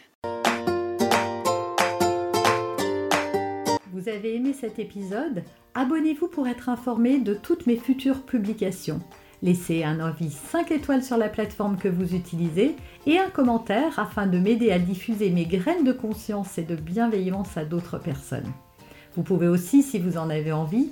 Vous 3.91 4.09
avez 4.09 4.35
aimé 4.35 4.53
cet 4.53 4.77
épisode? 4.77 5.43
Abonnez-vous 5.73 6.27
pour 6.27 6.47
être 6.47 6.69
informé 6.69 7.19
de 7.19 7.33
toutes 7.33 7.65
mes 7.65 7.77
futures 7.77 8.21
publications. 8.21 8.99
Laissez 9.41 9.83
un 9.83 9.99
avis 9.99 10.29
5 10.29 10.71
étoiles 10.71 11.03
sur 11.03 11.17
la 11.17 11.29
plateforme 11.29 11.77
que 11.77 11.87
vous 11.87 12.13
utilisez 12.13 12.75
et 13.07 13.17
un 13.17 13.29
commentaire 13.29 13.97
afin 13.97 14.27
de 14.27 14.37
m'aider 14.37 14.71
à 14.71 14.77
diffuser 14.77 15.31
mes 15.31 15.45
graines 15.45 15.83
de 15.83 15.93
conscience 15.93 16.59
et 16.59 16.63
de 16.63 16.75
bienveillance 16.75 17.57
à 17.57 17.65
d'autres 17.65 17.97
personnes. 17.97 18.51
Vous 19.15 19.23
pouvez 19.23 19.47
aussi, 19.47 19.83
si 19.83 19.99
vous 19.99 20.17
en 20.17 20.29
avez 20.29 20.51
envie, 20.51 20.91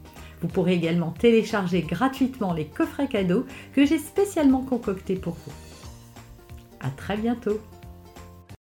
Vous 0.41 0.47
pourrez 0.47 0.73
également 0.73 1.11
télécharger 1.11 1.81
gratuitement 1.81 2.53
les 2.53 2.65
coffrets 2.65 3.07
cadeaux 3.07 3.45
que 3.73 3.85
j'ai 3.85 3.99
spécialement 3.99 4.61
concoctés 4.61 5.15
pour 5.15 5.33
vous. 5.33 5.53
À 6.79 6.89
très 6.89 7.15
bientôt 7.15 7.59